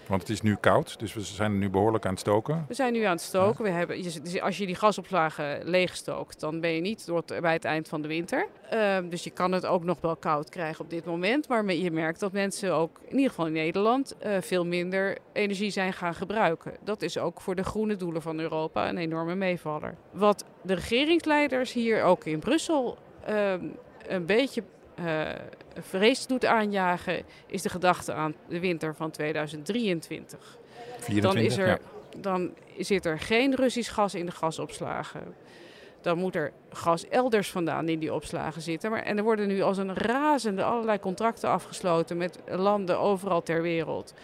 Want 0.09 0.21
het 0.21 0.31
is 0.31 0.40
nu 0.40 0.57
koud, 0.57 0.99
dus 0.99 1.14
we 1.14 1.21
zijn 1.21 1.51
er 1.53 1.57
nu 1.59 1.71
behoorlijk 1.71 2.05
aan 2.05 2.11
het 2.11 2.21
stoken. 2.21 2.64
We 2.69 2.75
zijn 2.75 2.92
nu 2.92 3.03
aan 3.03 3.11
het 3.12 3.21
stoken. 3.21 3.64
We 3.64 3.71
hebben, 3.71 3.97
als 4.42 4.59
je 4.59 4.66
die 4.66 4.75
gasopslagen 4.75 5.64
leegstookt, 5.64 6.40
dan 6.40 6.61
ben 6.61 6.71
je 6.71 6.81
niet 6.81 7.07
door 7.07 7.23
het- 7.27 7.40
bij 7.40 7.53
het 7.53 7.64
eind 7.64 7.88
van 7.88 8.03
de 8.03 8.09
winter. 8.09 8.47
Ehm, 8.71 9.09
dus 9.09 9.25
je 9.25 9.31
kan 9.31 9.53
het 9.53 9.66
ook 9.66 9.85
nog 9.85 10.01
wel 10.01 10.16
koud 10.16 10.49
krijgen 10.49 10.85
op 10.85 10.90
dit 10.90 11.05
moment. 11.05 11.49
Maar 11.49 11.73
je 11.75 11.90
merkt 11.90 12.21
dat 12.21 12.33
mensen 12.33 12.73
ook, 12.75 13.01
in 13.05 13.14
ieder 13.14 13.29
geval 13.29 13.47
in 13.47 13.53
Nederland, 13.53 14.16
eh, 14.19 14.37
veel 14.40 14.66
minder 14.66 15.19
energie 15.33 15.71
zijn 15.71 15.92
gaan 15.92 16.14
gebruiken. 16.14 16.73
Dat 16.85 17.03
is 17.03 17.19
ook 17.19 17.40
voor 17.40 17.55
de 17.55 17.64
groene 17.64 17.97
doelen 17.97 18.23
van 18.23 18.40
Europa 18.40 18.88
een 18.88 18.99
enorme 18.99 19.35
meevaller. 19.35 19.95
Wat 20.11 20.45
de 20.62 20.75
regeringsleiders 20.75 21.73
hier 21.73 22.03
ook 22.03 22.25
in 22.25 22.38
Brussel 22.38 22.99
ehm, 23.25 23.64
een 24.07 24.27
beetje 24.27 24.62
eh, 24.95 25.29
vrees 25.81 26.27
doet 26.27 26.45
aanjagen, 26.45 27.23
is 27.47 27.62
de 27.62 27.69
gedachte 27.69 28.12
aan 28.12 28.35
de 28.49 28.61
winter 28.61 28.95
van 28.95 29.11
2023 29.11 30.59
24, 30.99 31.33
dan, 31.33 31.37
is 31.43 31.57
er, 31.57 31.69
ja. 31.69 31.79
dan 32.17 32.55
zit 32.79 33.05
er 33.05 33.19
geen 33.19 33.55
Russisch 33.55 33.93
gas 33.93 34.15
in 34.15 34.27
de 34.27 34.33
gasopslagen. 34.33 35.35
Dan 36.01 36.19
moet 36.19 36.35
er 36.35 36.53
gas 36.71 37.09
elders 37.09 37.51
vandaan 37.51 37.89
in 37.89 37.99
die 37.99 38.15
opslagen 38.15 38.62
zitten. 38.62 38.91
Maar, 38.91 39.03
en 39.03 39.17
er 39.19 39.25
worden 39.25 39.49
nu 39.49 39.62
als 39.62 39.79
een 39.79 39.95
razende 39.95 40.65
allerlei 40.65 40.99
contracten 40.99 41.49
afgesloten 41.49 42.17
met 42.17 42.39
landen 42.49 42.99
overal 42.99 43.43
ter 43.43 43.62
wereld. 43.62 44.15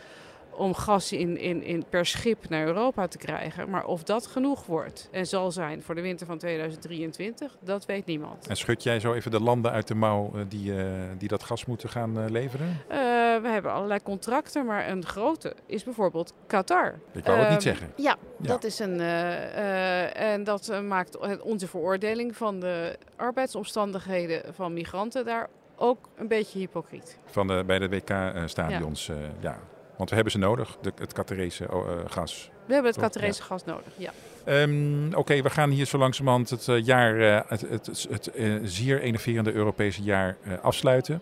Om 0.57 0.75
gas 0.75 1.13
in, 1.13 1.39
in, 1.39 1.63
in 1.63 1.85
per 1.91 2.07
schip 2.07 2.49
naar 2.49 2.67
Europa 2.67 3.07
te 3.09 3.19
krijgen. 3.19 3.71
Maar 3.71 3.85
of 3.85 4.03
dat 4.03 4.27
genoeg 4.27 4.67
wordt 4.67 5.09
en 5.11 5.27
zal 5.27 5.51
zijn 5.53 5.83
voor 5.83 5.95
de 5.95 6.01
winter 6.01 6.27
van 6.27 6.39
2023, 6.39 7.57
dat 7.61 7.87
weet 7.87 8.07
niemand. 8.07 8.47
En 8.49 8.57
schud 8.57 8.83
jij 8.83 9.01
zo 9.01 9.13
even 9.15 9.31
de 9.31 9.41
landen 9.41 9.71
uit 9.73 9.89
de 9.89 9.95
mouw 9.95 10.31
eh, 10.35 10.41
die, 10.49 10.77
eh, 10.79 10.87
die 11.19 11.29
dat 11.29 11.43
gas 11.43 11.65
moeten 11.65 11.89
gaan 11.89 12.19
eh, 12.19 12.31
leveren? 12.31 12.67
Eh, 12.89 12.99
we 13.43 13.49
hebben 13.49 13.73
allerlei 13.73 14.03
contracten, 14.03 14.67
maar 14.67 14.89
een 14.89 15.05
grote 15.07 15.55
is 15.67 15.85
bijvoorbeeld 15.85 16.33
Qatar. 16.47 16.99
Ik 17.13 17.25
wou 17.25 17.39
het 17.39 17.49
niet 17.49 17.57
Ehm, 17.57 17.67
zeggen. 17.77 17.93
Ja, 17.97 18.17
Ja. 18.41 18.49
dat 18.49 18.65
is 18.65 18.79
een. 18.79 19.01
eh, 19.01 20.05
eh, 20.07 20.33
en 20.33 20.45
dat 20.45 20.83
maakt 20.89 21.41
onze 21.43 21.67
veroordeling 21.69 22.37
van 22.37 22.61
de 22.61 22.97
arbeidsomstandigheden 23.17 24.55
van 24.55 24.73
migranten 24.73 25.25
daar 25.25 25.49
ook 25.77 26.09
een 26.17 26.29
beetje 26.29 26.59
hypocriet. 26.59 27.19
Van 27.27 27.47
de, 27.47 27.63
bij 27.67 27.79
de 27.79 27.89
WK-stadions, 27.89 29.07
ja. 29.07 29.15
ja. 29.41 29.59
Want 29.97 30.09
we 30.09 30.15
hebben 30.15 30.33
ze 30.33 30.39
nodig, 30.39 30.77
de, 30.81 30.93
het 30.99 31.13
Qatarese 31.13 31.73
oh, 31.73 31.91
eh, 31.91 31.99
gas. 32.07 32.51
We 32.67 32.73
hebben 32.73 32.93
het 32.93 33.01
Toch, 33.01 33.11
Qatarese 33.11 33.43
gas 33.43 33.65
nodig. 33.65 33.93
Ja. 33.97 34.11
Ehm, 34.45 35.15
Oké, 35.15 35.43
we 35.43 35.51
gaan 35.51 35.71
hier 35.71 35.87
zo 35.87 35.99
langzamerhand 35.99 36.51
het 36.51 36.69
eh, 36.69 36.85
jaar, 36.85 37.21
eh, 37.21 37.41
het, 37.49 37.61
het, 37.61 38.07
het, 38.11 38.31
zeer 38.63 39.01
enerverende 39.01 39.53
Europese 39.53 40.03
jaar 40.03 40.37
afsluiten. 40.63 41.21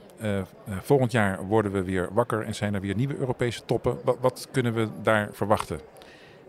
Volgend 0.81 1.13
jaar 1.13 1.47
worden 1.47 1.73
we 1.73 1.83
weer 1.83 2.09
wakker 2.13 2.43
en 2.45 2.55
zijn 2.55 2.75
er 2.75 2.81
weer 2.81 2.95
nieuwe 2.95 3.17
Europese 3.17 3.65
toppen. 3.65 3.99
Wat, 4.05 4.17
wat 4.21 4.49
kunnen 4.51 4.75
we 4.75 4.89
daar 5.03 5.29
verwachten 5.33 5.81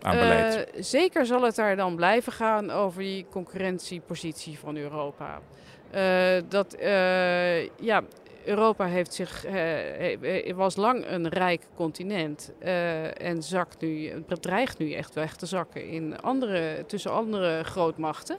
aan 0.00 0.18
beleid? 0.18 0.68
Zeker 0.78 1.26
zal 1.26 1.42
het 1.42 1.54
daar 1.54 1.76
dan 1.76 1.96
blijven 1.96 2.32
gaan 2.32 2.70
over 2.70 3.02
die 3.02 3.26
concurrentiepositie 3.30 4.58
van 4.58 4.76
Europa. 4.76 5.40
Dat, 6.48 6.74
eh, 6.74 7.64
ja, 7.64 8.02
Europa 8.44 8.86
heeft 8.86 9.14
zich, 9.14 9.44
eh, 9.44 10.54
was 10.54 10.76
lang 10.76 11.04
een 11.06 11.28
rijk 11.28 11.62
continent 11.74 12.52
eh, 12.58 13.22
en 13.22 13.42
zakt 13.42 13.80
nu, 13.80 14.08
het 14.26 14.42
dreigt 14.42 14.78
nu 14.78 14.92
echt 14.92 15.14
weg 15.14 15.36
te 15.36 15.46
zakken 15.46 15.88
in 15.88 16.20
andere, 16.20 16.84
tussen 16.86 17.12
andere 17.12 17.64
grootmachten. 17.64 18.38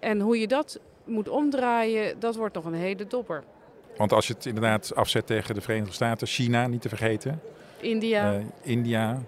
en 0.00 0.20
hoe 0.20 0.38
je 0.38 0.46
dat 0.46 0.80
moet 1.04 1.28
omdraaien, 1.28 2.20
dat 2.20 2.36
wordt 2.36 2.54
nog 2.54 2.64
een 2.64 2.74
hele 2.74 3.06
dobber. 3.06 3.42
Want 3.96 4.12
als 4.12 4.26
je 4.26 4.32
het 4.32 4.46
inderdaad 4.46 4.94
afzet 4.94 5.26
tegen 5.26 5.54
de 5.54 5.60
Verenigde 5.60 5.94
Staten, 5.94 6.26
China 6.26 6.66
niet 6.66 6.82
te 6.82 6.88
vergeten, 6.88 7.40
India. 7.80 8.34
eh, 8.34 8.44
India, 8.62 9.22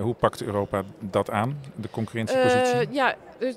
hoe 0.00 0.14
pakt 0.14 0.42
Europa 0.42 0.82
dat 0.98 1.30
aan, 1.30 1.60
de 1.74 1.90
concurrentiepositie? 1.90 2.88
Ja, 2.90 3.14
dus, 3.38 3.56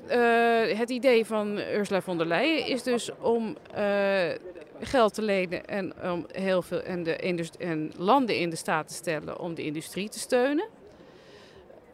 het 0.78 0.90
idee 0.90 1.26
van 1.26 1.58
Ursula 1.58 2.02
von 2.02 2.18
der 2.18 2.28
Leyen 2.28 2.68
is 2.68 2.84
dus 2.84 3.10
om 3.20 3.58
geld 4.82 5.14
te 5.14 5.22
lenen 5.22 5.66
en 5.66 5.94
om 6.12 6.26
heel 6.32 6.62
veel 6.62 6.82
en, 6.82 7.04
de 7.04 7.50
en 7.60 7.92
landen 7.98 8.38
in 8.38 8.50
de 8.50 8.56
staat 8.56 8.88
te 8.88 8.94
stellen 8.94 9.40
om 9.40 9.56
de 9.56 9.64
industrie 9.64 10.10
te 10.10 10.20
steunen. 10.20 10.68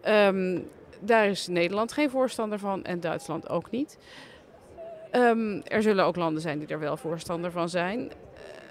Ehm, 0.02 0.60
daar 1.00 1.28
is 1.28 1.48
Nederland 1.48 1.92
geen 1.92 2.10
voorstander 2.10 2.60
van 2.60 2.84
en 2.84 3.00
Duitsland 3.00 3.50
ook 3.50 3.72
niet. 3.72 3.98
Ehm, 5.12 5.62
er 5.64 5.82
zullen 5.82 6.06
ook 6.06 6.16
landen 6.16 6.42
zijn 6.42 6.60
die 6.60 6.68
er 6.68 6.80
wel 6.80 6.98
voorstander 6.98 7.52
van 7.52 7.70
zijn. 7.70 8.12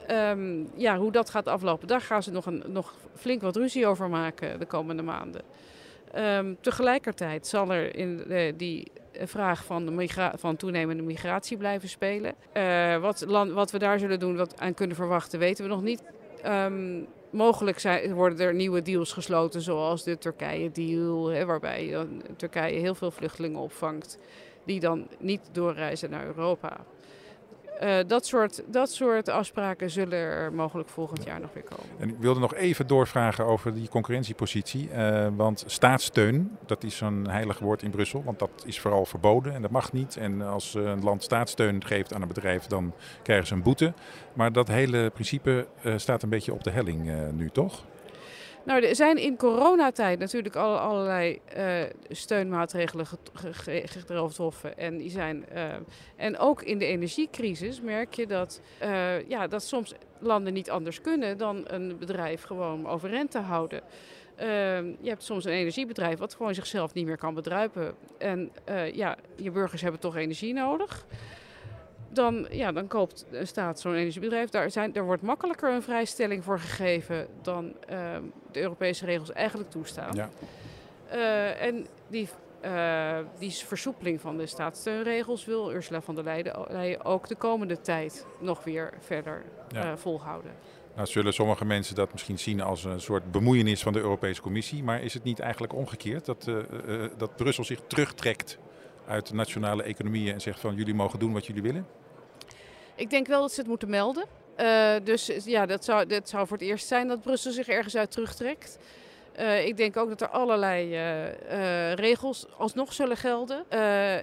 Ehm, 0.07 0.65
ja, 0.77 0.99
hoe 0.99 1.13
dat 1.13 1.31
gaat 1.31 1.47
aflopen, 1.47 1.89
daar 1.89 2.01
gaan 2.01 2.23
ze 2.23 2.31
nog, 2.31 2.47
een, 2.47 2.63
nog 2.67 2.95
flink 3.15 3.43
wat 3.43 3.57
ruzie 3.57 3.87
over 3.87 4.09
maken 4.09 4.59
de 4.59 4.67
komende 4.67 5.03
maanden. 5.03 5.43
Tegelijkertijd 6.61 7.47
zal 7.47 7.73
er 7.73 7.97
in 7.97 8.25
eh, 8.29 8.53
die 8.57 8.93
vraag 9.25 9.65
van, 9.65 9.87
de 9.87 10.31
van 10.35 10.57
toenemende 10.57 11.03
migratie 11.03 11.57
blijven 11.57 11.89
spelen. 11.89 12.35
Eh, 12.53 12.97
wat, 12.97 13.21
wat 13.53 13.71
we 13.71 13.79
daar 13.79 13.99
zullen 13.99 14.19
doen, 14.19 14.37
wat 14.37 14.61
aan 14.61 14.75
kunnen 14.75 14.97
verwachten, 14.97 15.39
weten 15.39 15.65
we 15.65 15.71
nog 15.71 15.83
niet. 15.83 16.03
Ehm, 16.43 17.01
mogelijk 17.31 17.79
zijn, 17.79 18.13
worden 18.13 18.47
er 18.47 18.55
nieuwe 18.55 18.83
deals 18.83 19.13
gesloten, 19.13 19.61
zoals 19.61 20.05
de 20.05 20.19
Turkije-deal, 20.19 21.45
waarbij 21.45 22.07
Turkije 22.37 22.79
heel 22.79 22.95
veel 22.95 23.11
vluchtelingen 23.11 23.61
opvangt 23.61 24.19
die 24.65 24.81
dan 24.81 25.09
niet 25.19 25.41
doorreizen 25.53 26.11
naar 26.11 26.27
Europa. 26.27 26.85
Eh, 27.81 27.99
dat, 28.07 28.27
soort, 28.27 28.63
dat 28.67 28.91
soort 28.91 29.29
afspraken 29.29 29.91
zullen 29.91 30.19
er 30.19 30.53
mogelijk 30.53 30.89
volgend 30.89 31.25
jaar 31.25 31.41
nog 31.41 31.51
weer 31.53 31.63
komen. 31.63 31.85
En 31.99 32.09
ik 32.09 32.17
wilde 32.19 32.41
nog 32.41 32.55
even 32.55 32.87
doorvragen 32.87 33.45
over 33.47 33.75
die 33.75 33.89
concurrentiepositie. 33.89 34.91
eh, 34.91 35.27
want 35.37 35.65
staatssteun, 35.67 36.57
dat 36.67 36.85
is 36.85 36.97
zo'n 36.97 37.27
heilig 37.29 37.59
woord 37.59 37.83
in 37.83 37.91
Brussel. 37.91 38.23
Want 38.25 38.39
dat 38.39 38.51
is 38.67 38.81
vooral 38.81 39.05
verboden 39.05 39.55
en 39.55 39.63
dat 39.63 39.71
mag 39.71 39.93
niet. 39.93 40.17
En 40.17 40.43
als 40.43 40.75
eh, 40.75 40.83
een 40.83 41.03
land 41.03 41.23
staatssteun 41.23 41.85
geeft 41.85 42.15
aan 42.15 42.23
een 42.23 42.29
bedrijf, 42.29 42.67
dan 42.67 42.93
krijgen 43.23 43.47
ze 43.47 43.55
een 43.55 43.63
boete. 43.63 43.93
Maar 44.33 44.53
dat 44.53 44.69
hele 44.69 45.11
principe 45.11 45.67
staat 45.97 46.23
een 46.23 46.29
beetje 46.29 46.53
op 46.53 46.65
de 46.65 46.71
helling 46.71 47.33
nu, 47.33 47.51
toch? 47.51 47.85
Nou, 48.67 48.83
er 48.83 48.95
zijn 48.97 49.17
in 49.17 49.37
coronatijd 49.37 50.19
natuurlijk 50.19 50.57
alle, 50.57 50.79
allerlei 50.79 51.41
eh, 51.45 51.83
steunmaatregelen 52.09 53.07
get- 53.07 53.31
ge- 53.33 53.53
ge- 53.53 53.83
getroffen. 53.87 54.79
En, 54.79 54.97
die 54.97 55.11
zijn, 55.11 55.49
eh, 55.49 55.65
en 56.17 56.39
ook 56.39 56.63
in 56.63 56.79
de 56.79 56.85
energiecrisis 56.85 57.81
merk 57.81 58.15
je 58.15 58.27
dat, 58.27 58.61
eh, 58.79 59.29
ja, 59.29 59.47
dat 59.47 59.63
soms 59.63 59.95
landen 60.19 60.53
niet 60.53 60.71
anders 60.71 61.01
kunnen 61.01 61.39
dan 61.39 61.65
een 61.67 61.99
bedrijf 61.99 62.43
gewoon 62.43 62.87
overeind 62.87 63.31
te 63.31 63.39
houden. 63.39 63.81
Eh, 64.35 64.47
je 64.81 65.09
hebt 65.09 65.23
soms 65.23 65.45
een 65.45 65.53
energiebedrijf 65.53 66.19
wat 66.19 66.35
gewoon 66.35 66.55
zichzelf 66.55 66.95
niet 66.95 67.07
meer 67.07 67.19
kan 67.19 67.35
bedruipen. 67.35 67.95
En 68.19 68.53
ja, 68.93 69.17
je 69.37 69.51
burgers 69.51 69.83
hebben 69.83 70.01
toch 70.01 70.17
energie 70.17 70.53
nodig. 70.53 71.07
Dan, 72.17 72.47
ja, 72.51 72.73
dan 72.73 72.87
koopt 72.87 73.27
een 73.31 73.47
staat 73.47 73.81
zo'n 73.81 73.95
energiebedrijf. 73.95 74.51
Daar, 74.51 74.71
zijn, 74.71 74.93
daar 74.93 75.05
wordt 75.05 75.23
makkelijker 75.23 75.73
een 75.73 75.83
vrijstelling 75.83 76.45
voor 76.45 76.59
gegeven 76.59 77.27
dan 77.43 77.73
ehm, 77.89 78.23
de 78.53 78.61
Europese 78.61 79.05
regels 79.05 79.33
eigenlijk 79.33 79.71
toestaan. 79.71 80.15
Ja. 80.15 80.29
Eh, 81.09 81.63
en 81.63 81.87
die, 82.09 82.29
eh, 82.61 83.19
die 83.39 83.51
versoepeling 83.51 84.21
van 84.21 84.37
de 84.37 84.47
staatssteunregels 84.47 85.45
wil 85.45 85.73
Ursula 85.73 86.01
von 86.01 86.15
der 86.15 86.25
Leyen, 86.69 87.05
ook 87.05 87.29
de 87.29 87.35
komende 87.35 87.81
tijd 87.81 88.27
nog 88.41 88.65
weer 88.65 88.93
verder 89.01 89.43
Ja. 89.69 89.83
eh, 89.83 89.97
volhouden. 89.97 90.51
Nou 90.95 91.09
zullen 91.09 91.33
sommige 91.33 91.65
mensen 91.65 91.95
dat 91.95 92.13
misschien 92.13 92.39
zien 92.39 92.61
als 92.61 92.85
een 92.85 93.01
soort 93.01 93.31
bemoeienis 93.31 93.83
van 93.83 93.93
de 93.93 93.99
Europese 93.99 94.41
Commissie. 94.41 94.83
Maar 94.83 95.03
is 95.03 95.15
het 95.15 95.23
niet 95.23 95.41
eigenlijk 95.41 95.73
omgekeerd 95.73 96.25
dat, 96.25 96.51
dat 97.17 97.37
Brussel 97.37 97.65
zich 97.65 97.81
terugtrekt 97.87 98.59
uit 99.07 99.27
de 99.29 99.35
nationale 99.35 99.83
economieën 99.83 100.33
en 100.33 100.41
zegt 100.41 100.61
van 100.61 100.75
jullie 100.75 100.95
mogen 100.95 101.19
doen 101.19 101.33
wat 101.33 101.47
jullie 101.47 101.63
willen? 101.63 101.87
Ik 102.97 103.11
denk 103.11 103.27
wel 103.27 103.41
dat 103.41 103.53
ze 103.53 103.61
het 103.61 103.69
moeten 103.69 103.91
melden. 103.91 104.25
Eh, 104.57 104.95
dus 105.05 105.31
ja, 105.45 105.67
dat 105.67 105.85
zou, 105.85 106.07
dat 106.07 106.29
zou 106.29 106.47
voor 106.47 106.57
het 106.57 106.67
eerst 106.67 106.87
zijn 106.87 107.09
dat 107.09 107.23
Brussel 107.23 107.53
zich 107.53 107.69
ergens 107.69 107.97
uit 107.97 108.11
terugtrekt. 108.11 108.79
Eh, 109.33 109.67
ik 109.67 109.77
denk 109.77 109.97
ook 109.97 110.09
dat 110.09 110.21
er 110.21 110.29
allerlei 110.29 110.95
eh, 110.95 111.93
regels 111.93 112.47
alsnog 112.59 112.93
zullen 112.93 113.17
gelden. 113.17 113.71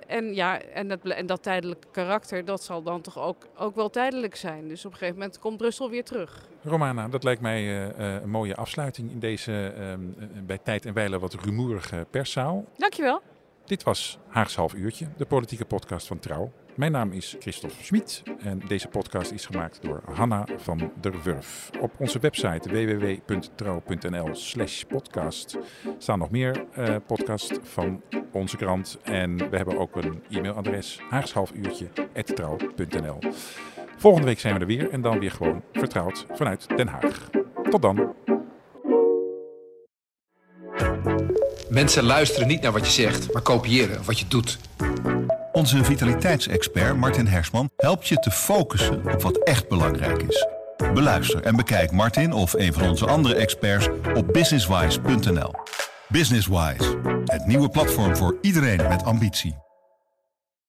En 0.08 0.36
ja, 0.36 0.62
en 0.62 0.88
dat, 0.88 1.00
en 1.04 1.26
dat 1.26 1.44
tijdelijke 1.44 1.88
karakter, 1.92 2.46
dat 2.46 2.64
zal 2.64 2.84
dan 2.84 3.02
toch 3.02 3.20
ook, 3.20 3.48
ook 3.58 3.76
wel 3.76 3.90
tijdelijk 3.90 4.36
zijn. 4.36 4.68
Dus 4.68 4.86
op 4.86 4.92
een 4.92 4.98
gegeven 4.98 5.20
moment 5.20 5.40
komt 5.40 5.58
Brussel 5.58 5.90
weer 5.90 6.04
terug. 6.04 6.48
Romana, 6.64 7.08
dat 7.08 7.24
lijkt 7.24 7.42
mij 7.42 7.94
een 7.98 8.30
mooie 8.30 8.56
afsluiting 8.56 9.12
in 9.12 9.20
deze 9.20 9.74
ehm, 9.78 9.84
eh, 9.84 10.28
bij 10.46 10.58
tijd 10.58 10.86
en 10.86 10.94
wijle 10.94 11.20
wat 11.20 11.34
rumoerige 11.34 12.06
perszaal. 12.10 12.66
Dankjewel. 12.78 13.22
Dit 13.66 13.84
was 13.84 14.18
Haags 14.28 14.56
Half 14.56 14.74
Uurtje, 14.74 15.08
de 15.18 15.26
politieke 15.26 15.66
podcast 15.66 16.08
van 16.08 16.20
Trouw. 16.20 16.52
Mijn 16.76 16.92
naam 16.92 17.12
is 17.12 17.36
Christophe 17.40 17.84
Schmid 17.84 18.24
en 18.40 18.62
deze 18.68 18.88
podcast 18.88 19.32
is 19.32 19.46
gemaakt 19.46 19.82
door 19.82 20.02
Hanna 20.14 20.46
van 20.58 20.92
der 21.02 21.14
Wurf. 21.24 21.70
Op 21.80 21.92
onze 21.98 22.20
website 22.20 22.70
www.trouw.nl 22.70 24.36
slash 24.36 24.84
podcast 24.84 25.58
staan 25.98 26.20
nog 26.20 26.30
meer 26.30 26.66
eh 26.74 26.96
podcasts 27.08 27.58
van 27.62 28.02
onze 28.32 28.58
krant. 28.58 28.98
En 29.04 29.50
we 29.50 29.58
hebben 29.58 29.78
ook 29.78 29.96
een 29.96 30.24
e-mailadres 30.30 31.00
haagshalfuurtje.trouw.nl 31.10 33.20
Volgende 33.98 34.28
week 34.28 34.40
zijn 34.40 34.54
we 34.54 34.60
er 34.60 34.66
weer 34.66 34.90
en 34.90 35.02
dan 35.02 35.20
weer 35.20 35.32
gewoon 35.32 35.64
vertrouwd 35.72 36.26
vanuit 36.32 36.78
Den 36.78 36.88
Haag. 36.88 37.30
Tot 37.70 37.82
dan. 37.82 38.14
Mensen 41.70 42.04
luisteren 42.04 42.48
niet 42.48 42.62
naar 42.62 42.72
wat 42.72 42.86
je 42.86 42.92
zegt, 42.92 43.34
maar 43.34 43.42
kopiëren 43.42 44.06
wat 44.06 44.20
je 44.20 44.28
doet. 44.28 44.60
Onze 45.54 45.84
vitaliteitsexpert 45.84 46.98
Martin 46.98 47.28
Hersman 47.28 47.70
helpt 47.78 48.08
je 48.08 48.16
te 48.16 48.32
focussen 48.32 49.14
op 49.14 49.22
wat 49.22 49.38
echt 49.38 49.68
belangrijk 49.68 50.24
is. 50.24 50.48
Beluister 50.94 51.42
en 51.42 51.56
bekijk 51.56 51.92
Martin 51.92 52.34
of 52.34 52.54
een 52.54 52.74
van 52.74 52.90
onze 52.90 53.06
andere 53.06 53.36
experts 53.36 53.88
op 54.14 54.34
businesswise.nl. 54.34 55.52
Businesswise, 56.08 56.98
het 57.26 57.46
nieuwe 57.46 57.70
platform 57.70 58.16
voor 58.16 58.38
iedereen 58.42 58.88
met 58.88 59.04
ambitie. 59.04 59.56